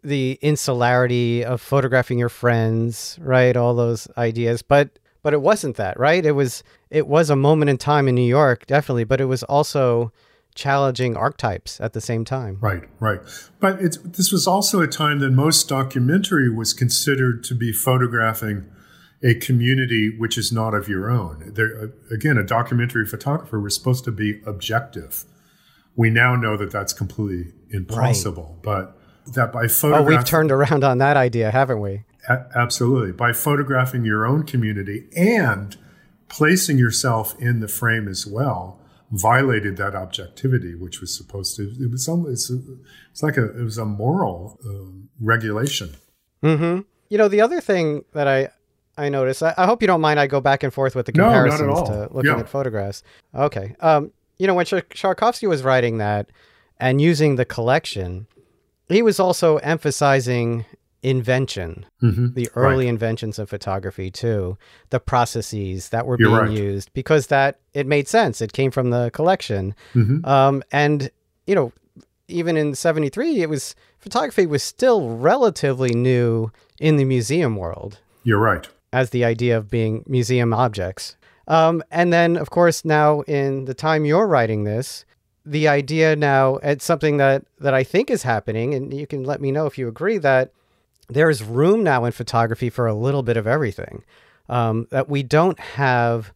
[0.03, 3.55] the insularity of photographing your friends, right?
[3.55, 4.61] All those ideas.
[4.61, 6.25] But but it wasn't that, right?
[6.25, 9.43] It was it was a moment in time in New York, definitely, but it was
[9.43, 10.11] also
[10.53, 12.57] challenging archetypes at the same time.
[12.61, 13.19] Right, right.
[13.59, 18.69] But it's, this was also a time that most documentary was considered to be photographing
[19.23, 21.53] a community which is not of your own.
[21.53, 25.23] There, uh, again, a documentary photographer was supposed to be objective.
[25.95, 28.63] We now know that that's completely impossible, right.
[28.63, 28.99] but
[29.33, 30.13] that by photographing.
[30.13, 32.03] Oh, we've turned around on that idea, haven't we?
[32.27, 33.13] A- absolutely.
[33.13, 35.77] By photographing your own community and
[36.27, 38.79] placing yourself in the frame as well,
[39.13, 41.63] violated that objectivity, which was supposed to.
[41.79, 42.25] It was some.
[42.29, 42.49] It's,
[43.11, 43.57] it's like a.
[43.57, 45.95] It was a moral um, regulation.
[46.41, 46.81] Hmm.
[47.09, 48.49] You know, the other thing that I
[48.97, 49.43] I noticed.
[49.43, 50.19] I, I, hope you don't mind.
[50.19, 52.39] I go back and forth with the comparisons no, to looking yeah.
[52.39, 53.03] at photographs.
[53.33, 53.75] Okay.
[53.79, 54.11] Um.
[54.37, 56.29] You know, when Szarkowski was writing that
[56.79, 58.25] and using the collection,
[58.89, 60.65] he was also emphasizing
[61.03, 62.33] invention, mm-hmm.
[62.33, 62.89] the early right.
[62.89, 64.57] inventions of photography too,
[64.89, 66.57] the processes that were You're being right.
[66.57, 68.41] used because that it made sense.
[68.41, 70.25] It came from the collection, mm-hmm.
[70.25, 71.11] um, and
[71.45, 71.73] you know,
[72.27, 77.99] even in '73, it was photography was still relatively new in the museum world.
[78.23, 78.67] You're right.
[78.91, 81.17] As the idea of being museum objects.
[81.47, 85.03] Um, and then, of course, now in the time you're writing this,
[85.45, 89.41] the idea now it's something that that I think is happening, and you can let
[89.41, 90.51] me know if you agree that
[91.13, 94.03] there's room now in photography for a little bit of everything.
[94.49, 96.33] Um, that we don't have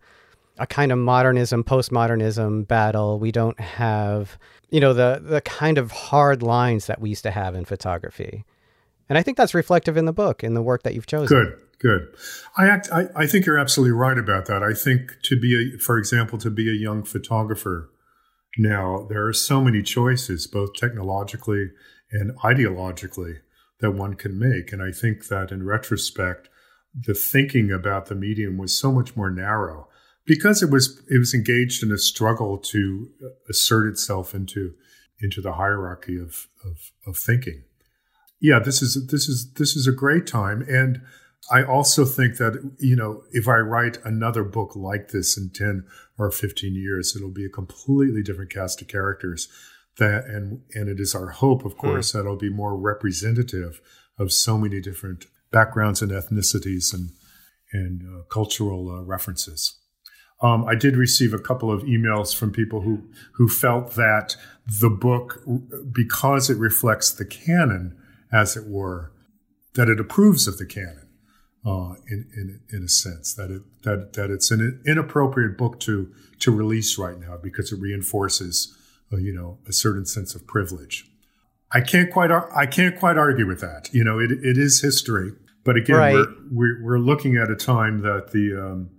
[0.58, 3.20] a kind of modernism, postmodernism battle.
[3.20, 4.38] We don't have,
[4.70, 8.46] you know, the the kind of hard lines that we used to have in photography.
[9.10, 11.38] And I think that's reflective in the book, in the work that you've chosen.
[11.38, 12.08] Good, good.
[12.58, 12.90] I act.
[12.92, 14.64] I, I think you're absolutely right about that.
[14.64, 17.90] I think to be a, for example, to be a young photographer
[18.58, 21.72] now, there are so many choices, both technologically
[22.12, 23.40] and ideologically,
[23.80, 24.72] that one can make.
[24.72, 26.50] And I think that in retrospect,
[26.94, 29.88] the thinking about the medium was so much more narrow
[30.26, 34.74] because it was it was engaged in a struggle to uh, assert itself into
[35.20, 37.64] into the hierarchy of, of, of thinking.
[38.40, 41.02] Yeah, this is this is this is a great time, and
[41.52, 45.86] I also think that you know if I write another book like this in ten
[46.20, 49.48] or 15 years, it'll be a completely different cast of characters.
[50.00, 51.80] That and and it is our hope, of hmm.
[51.80, 52.14] course, mm.
[52.14, 53.82] that it'll be more representative
[54.20, 57.12] of so many different backgrounds and ethnicities and
[57.72, 59.80] and uh, cultural uh, references.
[60.42, 64.36] Um, I did receive a couple of emails from people who who felt that
[64.68, 65.44] the book,
[65.92, 67.98] because it reflects the canon,
[68.32, 69.12] as it were,
[69.74, 71.08] that it approves of the canon,
[71.66, 76.14] uh, in, in in a sense that it that that it's an inappropriate book to
[76.40, 78.77] to release right now because it reinforces,
[79.12, 81.10] you know, a certain sense of privilege.
[81.72, 83.90] I can't quite I can't quite argue with that.
[83.92, 85.32] You know, it it is history,
[85.64, 86.14] but again, right.
[86.14, 88.90] we're, we're, we're looking at a time that the um,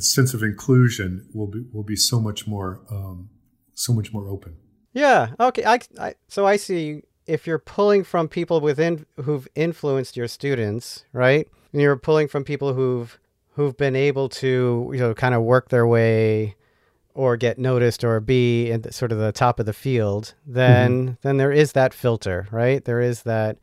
[0.00, 3.30] sense of inclusion will be will be so much more um,
[3.74, 4.56] so much more open.
[4.92, 5.30] Yeah.
[5.40, 5.64] Okay.
[5.64, 11.04] I, I so I see if you're pulling from people within who've influenced your students,
[11.12, 11.48] right?
[11.72, 13.18] And you're pulling from people who've
[13.54, 16.54] who've been able to you know kind of work their way
[17.14, 21.12] or get noticed or be at sort of the top of the field, then mm-hmm.
[21.22, 22.84] then there is that filter, right?
[22.84, 23.58] There is that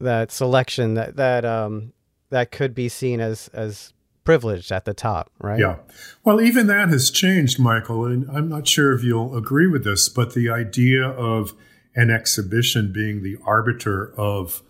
[0.00, 1.92] that selection that that um
[2.30, 3.92] that could be seen as as
[4.24, 5.58] privileged at the top, right?
[5.58, 5.76] Yeah.
[6.22, 10.10] Well, even that has changed, Michael, and I'm not sure if you'll agree with this,
[10.10, 11.54] but the idea of
[11.94, 14.62] an exhibition being the arbiter of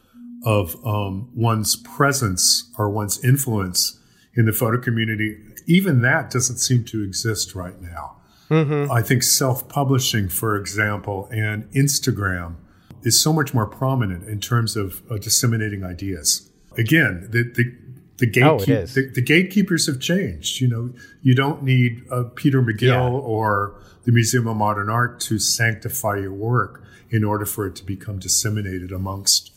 [0.45, 3.99] of um, one's presence or one's influence
[4.35, 5.37] in the photo community,
[5.67, 8.18] even that doesn't seem to exist right now.
[8.51, 8.91] Mm-hmm.
[8.91, 12.57] I think self-publishing, for example, and Instagram
[13.03, 16.51] is so much more prominent in terms of uh, disseminating ideas.
[16.77, 17.77] Again, the, the
[18.19, 20.61] the, gatekeep- oh, the, the, gatekeepers have changed.
[20.61, 23.09] You know, you don't need uh, Peter MacGill yeah.
[23.09, 27.85] or the Museum of Modern Art to sanctify your work in order for it to
[27.85, 29.53] become disseminated amongst,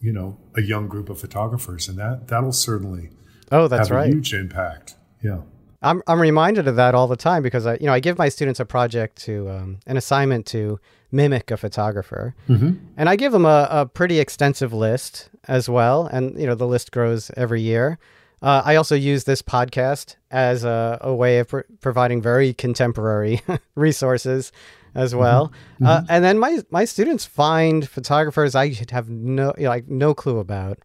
[0.00, 3.10] you know, a young group of photographers, and that that'll certainly
[3.52, 4.10] oh, that's have right.
[4.10, 4.96] a huge impact.
[5.22, 5.42] Yeah.
[5.82, 8.28] I'm, I'm reminded of that all the time because I, you know, I give my
[8.28, 10.78] students a project to, um, an assignment to
[11.10, 12.34] mimic a photographer.
[12.48, 12.72] Mm-hmm.
[12.96, 16.06] And I give them a, a, pretty extensive list as well.
[16.06, 17.98] And, you know, the list grows every year.
[18.40, 23.42] Uh, I also use this podcast as a, a way of providing very contemporary
[23.74, 24.50] resources
[24.94, 25.20] as mm-hmm.
[25.20, 25.52] well.
[25.74, 25.86] Mm-hmm.
[25.86, 30.14] Uh, and then my, my students find photographers I have no, you know, like no
[30.14, 30.78] clue about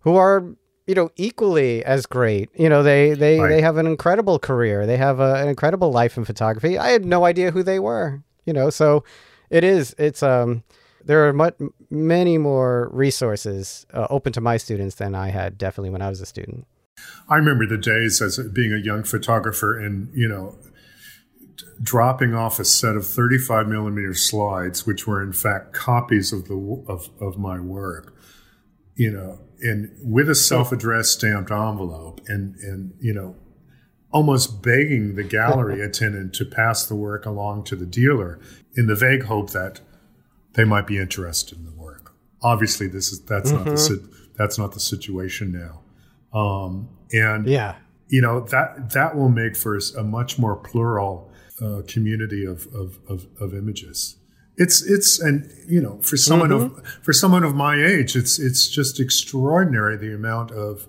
[0.00, 0.44] who are
[0.86, 3.48] you know equally as great you know they they right.
[3.48, 7.04] they have an incredible career they have a, an incredible life in photography i had
[7.04, 9.02] no idea who they were you know so
[9.50, 9.94] it is.
[9.98, 10.62] It's um,
[11.04, 11.54] there are much,
[11.90, 16.20] many more resources uh, open to my students than I had definitely when I was
[16.20, 16.66] a student.
[17.28, 20.58] I remember the days as being a young photographer and you know
[21.82, 26.84] dropping off a set of 35 millimeter slides, which were in fact copies of the
[26.88, 28.14] of, of my work,
[28.94, 33.36] you know, and with a self-addressed stamped envelope, and and you know,
[34.10, 38.38] almost begging the gallery attendant to pass the work along to the dealer
[38.74, 39.80] in the vague hope that
[40.54, 42.14] they might be interested in the work.
[42.42, 43.64] Obviously, this is that's mm-hmm.
[43.64, 44.32] not the mm-hmm.
[44.36, 47.76] that's not the situation now, um, and yeah,
[48.08, 51.30] you know that that will make for a much more plural
[51.62, 54.16] uh, community of, of, of of images.
[54.56, 56.78] It's it's and you know for someone mm-hmm.
[56.78, 60.86] of for someone of my age, it's it's just extraordinary the amount of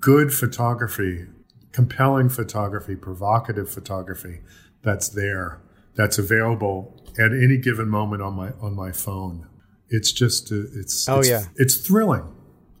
[0.00, 1.26] good photography,
[1.72, 4.40] compelling photography, provocative photography
[4.82, 5.60] that's there
[5.94, 9.46] that's available at any given moment on my on my phone.
[9.88, 12.34] It's just uh, it's oh it's, yeah it's thrilling,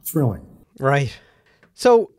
[0.04, 0.46] thrilling.
[0.78, 1.16] Right.
[1.74, 2.11] So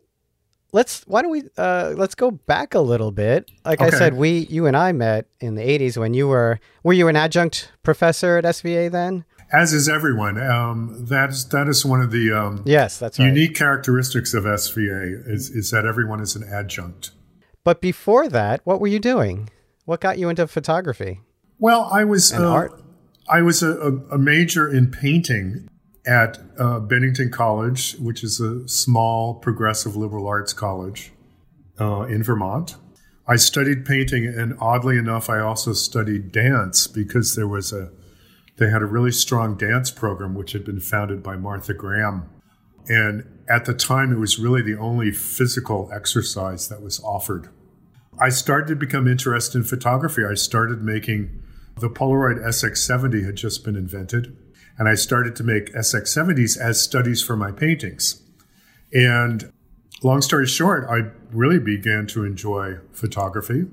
[0.74, 3.50] let's why don't we uh, let's go back a little bit.
[3.64, 3.94] Like okay.
[3.94, 7.08] I said, we you and I met in the '80s when you were were you
[7.08, 9.24] an adjunct professor at SVA then?
[9.52, 10.40] As is everyone.
[10.40, 13.26] Um, that is that is one of the um, yes, that's right.
[13.26, 17.12] unique characteristics of SVA is is that everyone is an adjunct.
[17.62, 19.48] But before that, what were you doing?
[19.86, 21.20] What got you into photography?
[21.58, 22.82] Well, I was uh, art.
[23.30, 23.72] I was a,
[24.10, 25.66] a, major in painting
[26.06, 31.12] at uh, Bennington College, which is a small progressive liberal arts college
[31.80, 32.76] uh, in Vermont.
[33.26, 37.90] I studied painting, and oddly enough, I also studied dance because there was a
[38.56, 42.30] they had a really strong dance program which had been founded by Martha Graham.
[42.86, 47.48] And at the time, it was really the only physical exercise that was offered.
[48.20, 50.22] I started to become interested in photography.
[50.24, 51.42] I started making
[51.80, 54.36] the Polaroid SX70 had just been invented,
[54.78, 58.22] and I started to make SX70s as studies for my paintings.
[58.92, 59.52] And
[60.02, 63.66] long story short, I really began to enjoy photography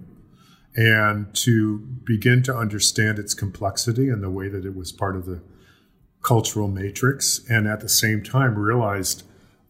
[0.75, 5.25] and to begin to understand its complexity and the way that it was part of
[5.25, 5.41] the
[6.21, 9.23] cultural matrix, and at the same time realized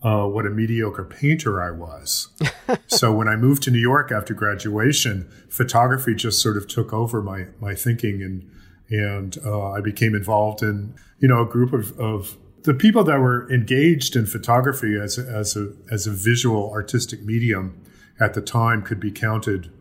[0.04, 2.30] uh, what a mediocre painter I was.
[2.88, 7.22] so when I moved to New York after graduation, photography just sort of took over
[7.22, 8.50] my my thinking, and
[8.90, 13.20] and uh, I became involved in you know a group of, of the people that
[13.20, 17.82] were engaged in photography as a, as a as a visual artistic medium
[18.20, 19.72] at the time could be counted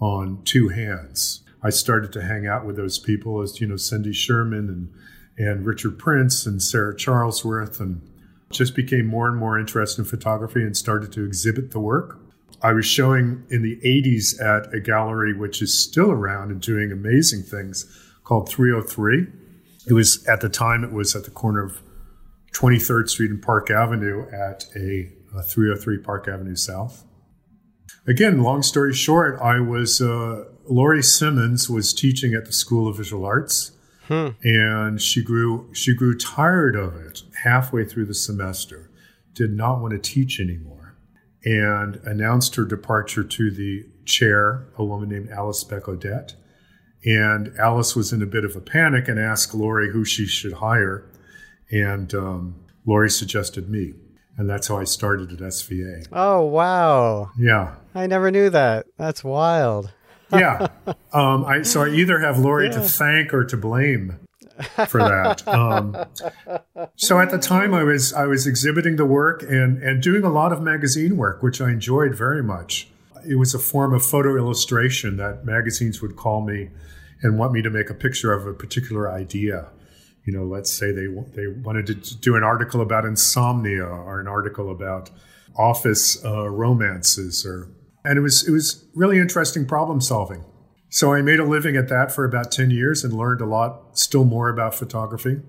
[0.00, 1.42] on two hands.
[1.62, 4.92] I started to hang out with those people as, you know, Cindy Sherman and,
[5.36, 8.00] and Richard Prince and Sarah Charlesworth and
[8.50, 12.20] just became more and more interested in photography and started to exhibit the work.
[12.62, 16.90] I was showing in the 80s at a gallery which is still around and doing
[16.90, 17.86] amazing things
[18.24, 19.26] called 303.
[19.88, 21.80] It was at the time it was at the corner of
[22.52, 27.04] 23rd Street and Park Avenue at a, a 303 Park Avenue South.
[28.06, 32.96] Again, long story short, I was uh, Laurie Simmons was teaching at the School of
[32.96, 33.72] Visual Arts,
[34.06, 34.28] hmm.
[34.42, 38.90] and she grew she grew tired of it halfway through the semester.
[39.34, 40.96] Did not want to teach anymore,
[41.44, 46.34] and announced her departure to the chair, a woman named Alice Beck Odette.
[47.04, 50.54] And Alice was in a bit of a panic and asked Laurie who she should
[50.54, 51.04] hire.
[51.70, 53.94] And um, Laurie suggested me.
[54.36, 56.06] And that's how I started at SVA.
[56.12, 57.30] Oh, wow.
[57.36, 57.74] Yeah.
[57.94, 58.86] I never knew that.
[58.96, 59.92] That's wild.
[60.32, 60.68] yeah.
[61.12, 62.72] Um, I, so I either have Laurie yeah.
[62.72, 64.18] to thank or to blame
[64.88, 65.46] for that.
[65.48, 65.96] Um,
[66.96, 70.28] so at the time, I was I was exhibiting the work and and doing a
[70.28, 72.88] lot of magazine work, which I enjoyed very much.
[73.28, 76.70] It was a form of photo illustration that magazines would call me
[77.22, 79.70] and want me to make a picture of a particular idea
[80.28, 84.28] you know, let's say they they wanted to do an article about insomnia or an
[84.28, 85.08] article about
[85.56, 87.70] office uh, romances, or
[88.04, 90.44] and it was it was really interesting problem solving.
[90.90, 93.98] So I made a living at that for about ten years and learned a lot,
[93.98, 95.40] still more about photography.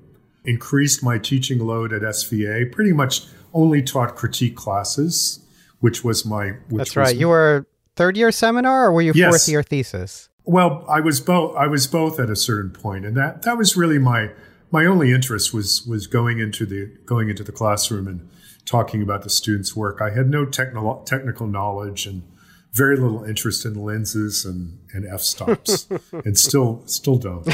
[0.45, 2.71] Increased my teaching load at SVA.
[2.71, 5.45] Pretty much only taught critique classes,
[5.81, 6.51] which was my.
[6.69, 7.15] Which That's right.
[7.17, 7.67] you were
[7.97, 9.29] third year seminar, or were you yes.
[9.29, 10.28] fourth year thesis?
[10.49, 11.55] Well, I was both.
[11.55, 14.31] I was both at a certain point, and that that was really my
[14.71, 18.27] my only interest was was going into the going into the classroom and
[18.65, 20.01] talking about the students' work.
[20.01, 22.23] I had no technical technical knowledge and
[22.73, 25.87] very little interest in lenses and, and f stops,
[26.25, 27.47] and still still don't.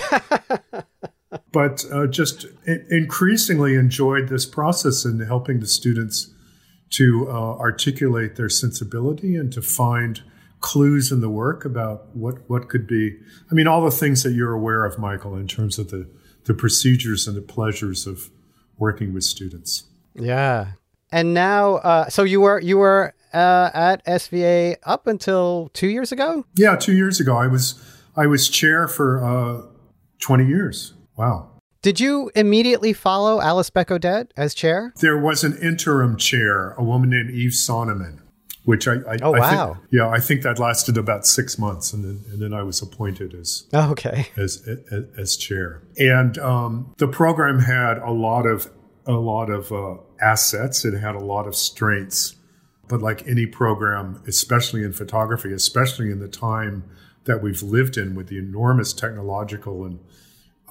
[1.52, 6.34] but uh, just increasingly enjoyed this process in helping the students
[6.91, 10.22] to uh, articulate their sensibility and to find
[10.66, 13.16] clues in the work about what what could be.
[13.51, 16.09] I mean, all the things that you're aware of, Michael, in terms of the
[16.45, 18.32] the procedures and the pleasures of
[18.78, 19.84] working with students.
[20.16, 20.72] Yeah.
[21.11, 26.11] And now, uh, so you were you were uh, at SVA up until two years
[26.11, 26.45] ago.
[26.55, 27.38] Yeah, two years ago.
[27.38, 27.80] I was
[28.16, 29.61] I was chair for uh,
[30.20, 30.95] twenty years.
[31.16, 31.51] Wow.
[31.84, 34.91] Did you immediately follow Alice Beck Odette as chair?
[34.99, 38.24] There was an interim chair, a woman named Eve Sonneman
[38.66, 39.74] which I, I oh I wow.
[39.74, 42.82] think, yeah I think that lasted about six months and then and then I was
[42.82, 44.28] appointed as oh, okay.
[44.36, 45.82] as, as, as chair.
[45.97, 48.70] And um, the program had a lot of
[49.05, 50.84] a lot of uh, assets.
[50.84, 52.36] It had a lot of strengths.
[52.88, 56.84] But like any program especially in photography especially in the time
[57.24, 59.99] that we've lived in with the enormous technological and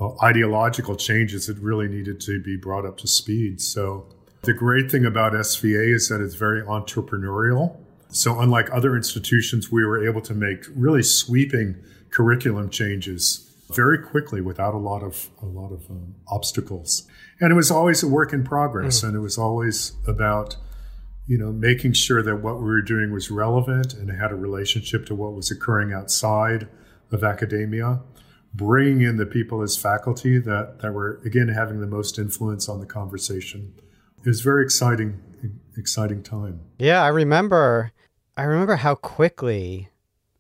[0.01, 3.61] uh, ideological changes it really needed to be brought up to speed.
[3.61, 4.07] So
[4.43, 7.84] the great thing about SVA is that it's very entrepreneurial
[8.15, 14.41] so, unlike other institutions, we were able to make really sweeping curriculum changes very quickly
[14.41, 17.09] without a lot of a lot of um, obstacles.
[17.41, 19.09] And it was always a work in progress, mm.
[19.09, 20.57] and it was always about
[21.27, 25.07] you know making sure that what we were doing was relevant and had a relationship
[25.07, 26.69] to what was occurring outside
[27.11, 28.01] of academia
[28.53, 32.79] bringing in the people as faculty that, that were again having the most influence on
[32.79, 33.75] the conversation
[34.19, 35.21] it was very exciting
[35.77, 37.91] exciting time yeah i remember
[38.37, 39.89] I remember how quickly,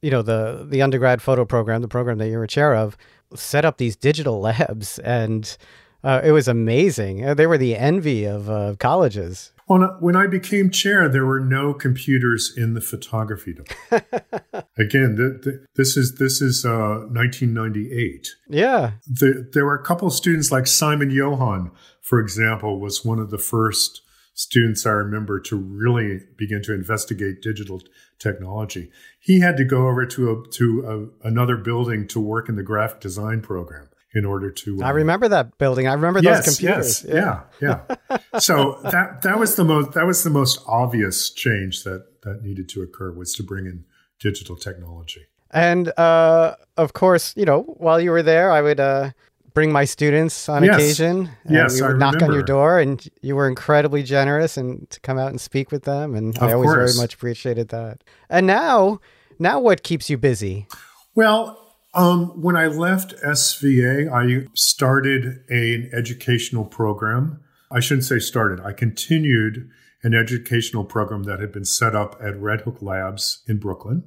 [0.02, 2.96] you know, the the undergrad photo program, the program that you were chair of,
[3.34, 5.56] set up these digital labs, and
[6.02, 7.24] uh, it was amazing.
[7.24, 9.52] Uh, they were the envy of uh, colleges.
[9.66, 13.54] Well, when I became chair, there were no computers in the photography
[13.90, 14.34] department.
[14.76, 18.26] Again, the, the, this is this is 1998.
[18.26, 21.70] Uh, yeah, the, there were a couple of students like Simen Johan,
[22.02, 24.02] for example, was one of the first
[24.34, 27.80] students I remember to really begin to investigate digital
[28.18, 28.90] technology.
[29.20, 32.62] He had to go over to a, to a, another building to work in the
[32.62, 34.82] graphic design program in order to.
[34.82, 35.88] I um, remember that building.
[35.88, 37.04] I remember yes, those computers.
[37.04, 37.96] Yes, yeah, yeah.
[38.10, 38.38] yeah.
[38.38, 42.68] so that that was the most that was the most obvious change that that needed
[42.70, 43.84] to occur was to bring in
[44.20, 45.26] digital technology.
[45.50, 49.10] And uh, of course, you know, while you were there, I would uh,
[49.54, 50.74] bring my students on yes.
[50.74, 51.30] occasion.
[51.48, 52.24] yes, we would I knock remember.
[52.26, 55.84] on your door, and you were incredibly generous and to come out and speak with
[55.84, 56.14] them.
[56.14, 56.92] And of I always course.
[56.92, 58.02] very much appreciated that.
[58.28, 59.00] And now,
[59.38, 60.66] now what keeps you busy?
[61.14, 61.60] Well,
[61.94, 67.40] um, when I left SVA, I started a, an educational program.
[67.70, 68.60] I shouldn't say started.
[68.60, 69.70] I continued
[70.02, 74.02] an educational program that had been set up at Red Hook Labs in Brooklyn,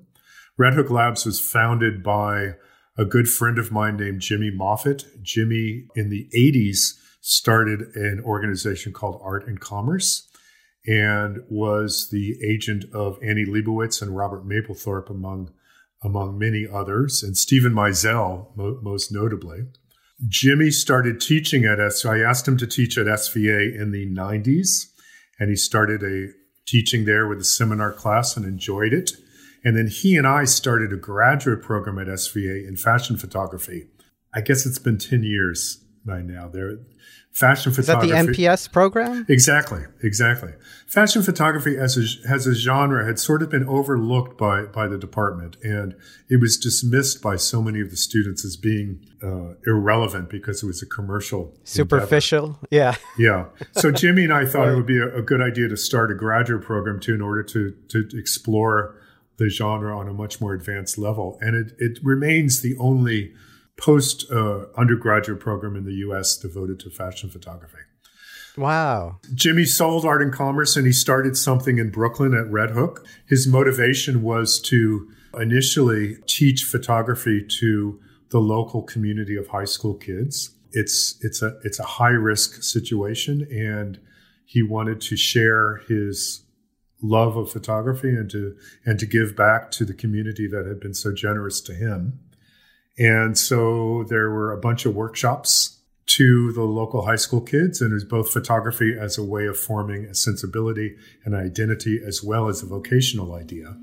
[0.57, 2.55] Red Hook Labs was founded by
[2.97, 5.05] a good friend of mine named Jimmy Moffat.
[5.21, 10.27] Jimmy, in the 80s, started an organization called Art and Commerce
[10.87, 15.51] and was the agent of Annie Leibovitz and Robert Mapplethorpe, among,
[16.01, 19.65] among many others, and Steven Meisel, mo- most notably.
[20.27, 22.01] Jimmy started teaching at S.
[22.01, 24.85] So I asked him to teach at SVA in the 90s,
[25.39, 26.31] and he started a
[26.65, 29.11] teaching there with a seminar class and enjoyed it.
[29.67, 33.89] And then he and I started a graduate program at SVA in fashion photography.
[34.33, 36.47] I guess it's been 10 years by now.
[36.47, 36.77] There,
[37.33, 38.13] fashion photography.
[38.13, 39.25] Is that the MPS program?
[39.27, 40.53] Exactly, exactly.
[40.87, 44.97] Fashion photography as a, as a genre had sort of been overlooked by, by the
[44.97, 45.95] department, and
[46.29, 50.65] it was dismissed by so many of the students as being uh, irrelevant because it
[50.65, 51.53] was a commercial.
[51.65, 52.67] Superficial, endeavor.
[52.71, 52.95] yeah.
[53.19, 53.45] Yeah.
[53.73, 56.15] So Jimmy and I thought it would be a, a, good idea to start a
[56.15, 58.95] graduate program too in order to, to explore
[59.37, 61.37] the genre on a much more advanced level.
[61.41, 63.33] And it, it remains the only–
[63.77, 67.77] post uh, undergraduate program in the US devoted to fashion photography.
[68.57, 69.19] Wow.
[69.35, 73.05] Jimmy sold art and commerce and he started something in Brooklyn at Red Hook.
[73.27, 75.07] His motivation was to
[75.39, 80.55] initially teach photography to the local community of high school kids.
[80.71, 83.99] It's it's a it's a high risk situation and
[84.43, 86.41] he wanted to share his
[87.01, 90.93] love of photography and to and to give back to the community that had been
[90.93, 92.19] so generous to him.
[92.97, 95.77] And so there were a bunch of workshops
[96.07, 99.59] to the local high school kids, and it was both photography as a way of
[99.59, 100.95] forming a sensibility
[101.25, 103.75] and identity, as well as a vocational idea.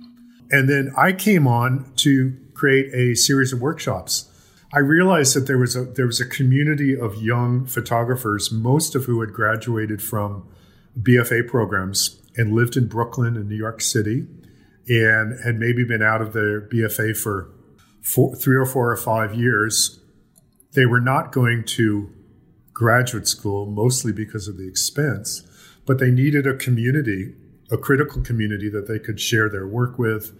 [0.50, 4.30] And then I came on to create a series of workshops.
[4.72, 9.04] I realized that there was a there was a community of young photographers, most of
[9.04, 10.48] who had graduated from
[11.00, 14.26] BFA programs and lived in Brooklyn and New York City,
[14.88, 17.50] and had maybe been out of their BFA for
[18.02, 20.00] four, three or four or five years,
[20.72, 22.10] they were not going to
[22.72, 25.42] graduate school, mostly because of the expense,
[25.86, 27.32] but they needed a community,
[27.70, 30.32] a critical community that they could share their work with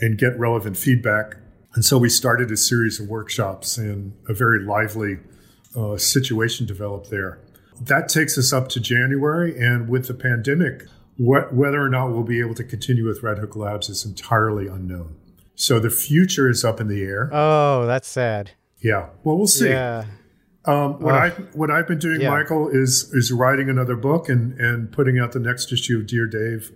[0.00, 1.36] and get relevant feedback.
[1.74, 5.18] And so we started a series of workshops, and a very lively
[5.76, 7.38] uh, situation developed there.
[7.80, 10.84] That takes us up to January, and with the pandemic,
[11.18, 14.66] what, whether or not we'll be able to continue with Red Hook Labs is entirely
[14.66, 15.16] unknown.
[15.54, 17.30] So the future is up in the air.
[17.32, 18.52] Oh, that's sad.
[18.80, 19.08] Yeah.
[19.24, 19.70] Well, we'll see.
[19.70, 20.04] Yeah.
[20.66, 22.30] Um, what I what I've been doing, yeah.
[22.30, 26.26] Michael, is is writing another book and and putting out the next issue of Dear
[26.26, 26.72] Dave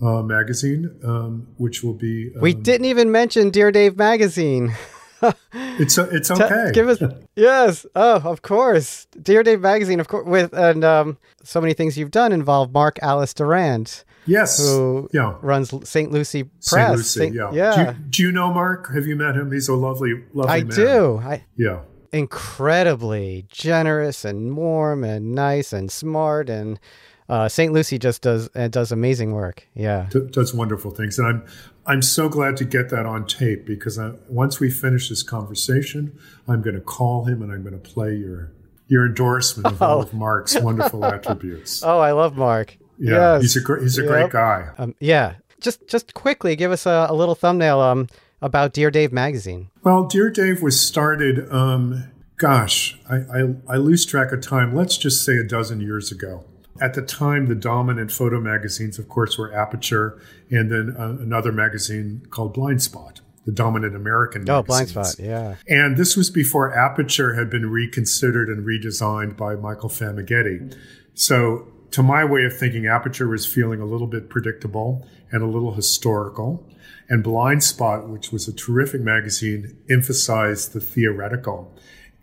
[0.00, 2.32] uh, magazine, um, which will be.
[2.34, 4.74] Um, we didn't even mention Dear Dave magazine.
[5.52, 6.70] it's it's okay.
[6.72, 7.02] give us
[7.34, 7.86] yes.
[7.94, 10.26] Oh, of course, Dear Dave magazine, of course.
[10.26, 14.04] With and um, so many things you've done involve Mark Alice Durand.
[14.26, 14.58] Yes.
[14.58, 15.36] Who yeah.
[15.40, 16.10] runs St.
[16.10, 16.60] Lucie Press.
[16.68, 16.90] St.
[16.96, 17.50] Lucie, Saint, yeah.
[17.52, 17.74] yeah.
[17.74, 18.92] Do you, do you, know Mark?
[18.92, 19.52] Have you met him?
[19.52, 20.76] He's a lovely, lovely I man.
[20.76, 21.18] do.
[21.18, 21.80] I, yeah.
[22.12, 26.80] Incredibly generous and warm and nice and smart and
[27.28, 27.72] uh, St.
[27.72, 29.66] Lucie just does uh, does amazing work.
[29.74, 31.46] Yeah, D- does wonderful things, and I'm
[31.86, 36.18] I'm so glad to get that on tape because I, once we finish this conversation,
[36.48, 38.52] I'm going to call him and I'm going to play your
[38.88, 39.86] your endorsement of oh.
[39.86, 41.82] all of Mark's wonderful attributes.
[41.82, 42.76] Oh, I love Mark.
[42.98, 43.42] Yeah, yes.
[43.42, 44.10] he's a great he's a yep.
[44.10, 44.68] great guy.
[44.78, 48.08] Um, yeah, just just quickly give us a, a, little thumbnail um
[48.42, 49.70] about Dear Dave magazine.
[49.82, 51.50] Well, Dear Dave was started.
[51.52, 54.74] Um, gosh, I, I I lose track of time.
[54.74, 56.44] Let's just say a dozen years ago.
[56.80, 60.20] At the time, the dominant photo magazines, of course, were Aperture
[60.50, 64.58] and then uh, another magazine called Blind Spot, the dominant American magazines.
[64.58, 65.56] Oh, Blind Spot, yeah.
[65.68, 70.76] And this was before Aperture had been reconsidered and redesigned by Michael Famighetti.
[71.14, 75.46] So to my way of thinking, Aperture was feeling a little bit predictable and a
[75.46, 76.68] little historical.
[77.08, 81.74] And Blind Spot, which was a terrific magazine, emphasized the theoretical.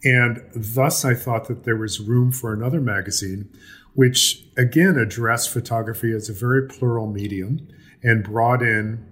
[0.04, 3.50] And thus, I thought that there was room for another magazine,
[3.94, 7.68] which again addressed photography as a very plural medium
[8.02, 9.06] and brought in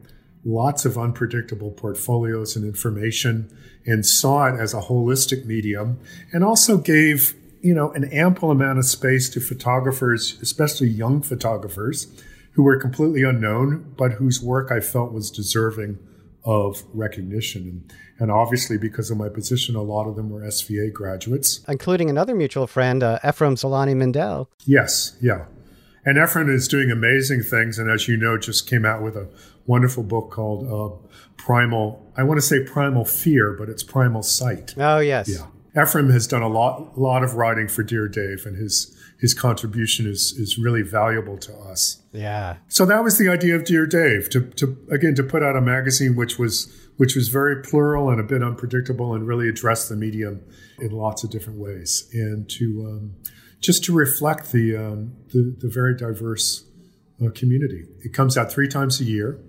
[0.43, 3.55] lots of unpredictable portfolios and information
[3.85, 5.99] and saw it as a holistic medium
[6.33, 12.07] and also gave you know, an ample amount of space to photographers, especially young photographers,
[12.53, 15.99] who were completely unknown, but whose work I felt was deserving
[16.43, 17.89] of recognition.
[18.19, 22.35] And, obviously, because of my position, a lot of them were SVA graduates, including another
[22.35, 24.47] mutual friend, uh, Efrem Zelony-Mindell.
[24.65, 25.45] Yes, yeah.
[26.05, 29.27] And Efrem is doing amazing things, and as you know, just came out with a
[29.67, 30.95] wonderful book called uh,
[31.37, 32.11] Primal.
[32.17, 34.73] I want to say Primal Fear, but it's Primal Sight.
[34.77, 35.83] Oh yes, yeah.
[35.83, 40.07] Ephraim has done a lot, lot of writing for Dear Dave, and his his contribution
[40.07, 42.01] is is really valuable to us.
[42.11, 42.57] Yeah.
[42.67, 45.61] So that was the idea of Dear Dave to to again to put out a
[45.61, 49.95] magazine which was which was very plural and a bit unpredictable and really addressed the
[49.95, 50.41] medium
[50.79, 53.15] in lots of different ways and to um,
[53.61, 56.65] just to reflect the um, the, the, very diverse
[57.23, 57.85] uh, community.
[58.03, 59.39] It comes out three times a year,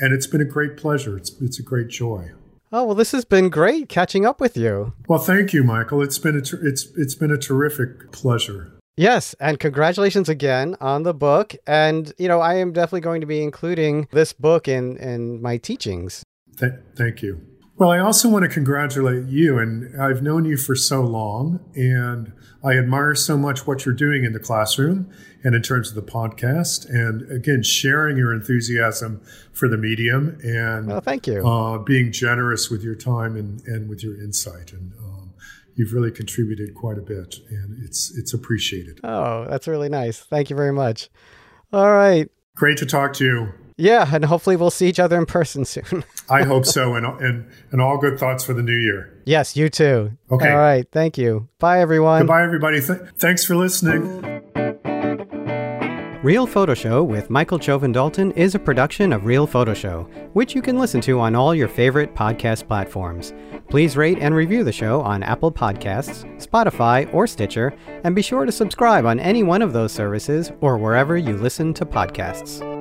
[0.00, 1.18] and it's been a great pleasure.
[1.18, 2.30] It's it's a great joy.
[2.72, 4.94] Oh well, this has been great catching up with you.
[5.06, 6.02] Well, thank you, Michael.
[6.02, 8.77] It's been a ter- it's it's been a terrific pleasure.
[8.98, 11.54] Yes, and congratulations again on the book.
[11.66, 15.56] And you know, I am definitely going to be including this book in in my
[15.56, 16.24] teachings.
[16.58, 17.40] Th- thank you.
[17.76, 22.32] Well, I also want to congratulate you, and I've known you for so long, and
[22.64, 25.08] I admire so much what you're doing in the classroom
[25.44, 29.22] and in terms of the podcast, and again, sharing your enthusiasm
[29.52, 31.46] for the medium and well, thank you.
[31.46, 35.07] Uh, being generous with your time and, and with your insight, and um,
[35.78, 39.00] you've really contributed quite a bit, and it's it's appreciated.
[39.04, 40.18] Oh, that's really nice.
[40.18, 41.08] Thank you very much.
[41.72, 42.28] All right.
[42.56, 43.52] Great to talk to you.
[43.80, 46.04] Yeah, and hopefully we'll see each other in person soon.
[46.28, 49.22] I hope so, and, and and all good thoughts for the new year.
[49.24, 50.10] Yes, you too.
[50.32, 50.50] Okay.
[50.50, 50.86] All right.
[50.90, 51.48] Thank you.
[51.60, 52.22] Bye, everyone.
[52.22, 52.80] Goodbye, everybody.
[52.80, 54.66] Th- thanks for listening.
[56.28, 60.54] Real Photo Show with Michael Chovan Dalton is a production of Real Photo Show, which
[60.54, 63.32] you can listen to on all your favorite podcast platforms.
[63.70, 67.74] Please rate and review the show on Apple Podcasts, Spotify, or Stitcher,
[68.04, 71.72] and be sure to subscribe on any one of those services or wherever you listen
[71.72, 72.77] to podcasts.